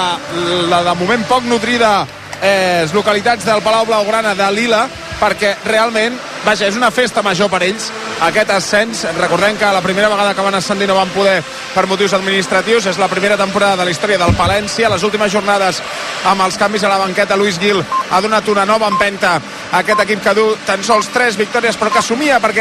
la 0.71 0.81
de 0.87 0.95
moment 1.01 1.27
poc 1.27 1.47
nutrida 1.49 2.20
eh, 2.41 2.87
localitats 2.93 3.45
del 3.45 3.61
Palau 3.61 3.85
Blaugrana 3.85 4.35
de 4.35 4.51
Lila 4.51 4.87
perquè 5.21 5.53
realment, 5.67 6.15
vaja, 6.41 6.65
és 6.65 6.77
una 6.77 6.89
festa 6.89 7.21
major 7.21 7.49
per 7.51 7.61
ells 7.61 7.91
aquest 8.25 8.49
ascens. 8.55 9.03
Recordem 9.19 9.57
que 9.57 9.69
la 9.69 9.81
primera 9.85 10.09
vegada 10.09 10.33
que 10.33 10.41
van 10.41 10.57
ascendir 10.57 10.87
no 10.89 10.97
van 10.97 11.13
poder 11.13 11.43
per 11.75 11.85
motius 11.87 12.15
administratius, 12.17 12.87
és 12.89 12.97
la 12.97 13.07
primera 13.07 13.37
temporada 13.37 13.77
de 13.77 13.85
la 13.85 13.93
història 13.93 14.17
del 14.17 14.35
Palència. 14.35 14.89
Les 14.89 15.05
últimes 15.05 15.31
jornades 15.31 15.81
amb 16.25 16.41
els 16.41 16.57
canvis 16.57 16.83
a 16.83 16.89
la 16.89 16.97
banqueta, 17.01 17.37
Luis 17.37 17.59
Gil 17.61 17.81
ha 17.81 18.21
donat 18.21 18.49
una 18.49 18.65
nova 18.65 18.89
empenta 18.89 19.37
a 19.71 19.79
aquest 19.79 20.01
equip 20.03 20.23
que 20.25 20.33
du 20.35 20.47
tan 20.65 20.83
sols 20.83 21.07
tres 21.13 21.37
victòries 21.37 21.77
però 21.79 21.93
que 21.93 22.01
assumia 22.01 22.41
perquè 22.43 22.59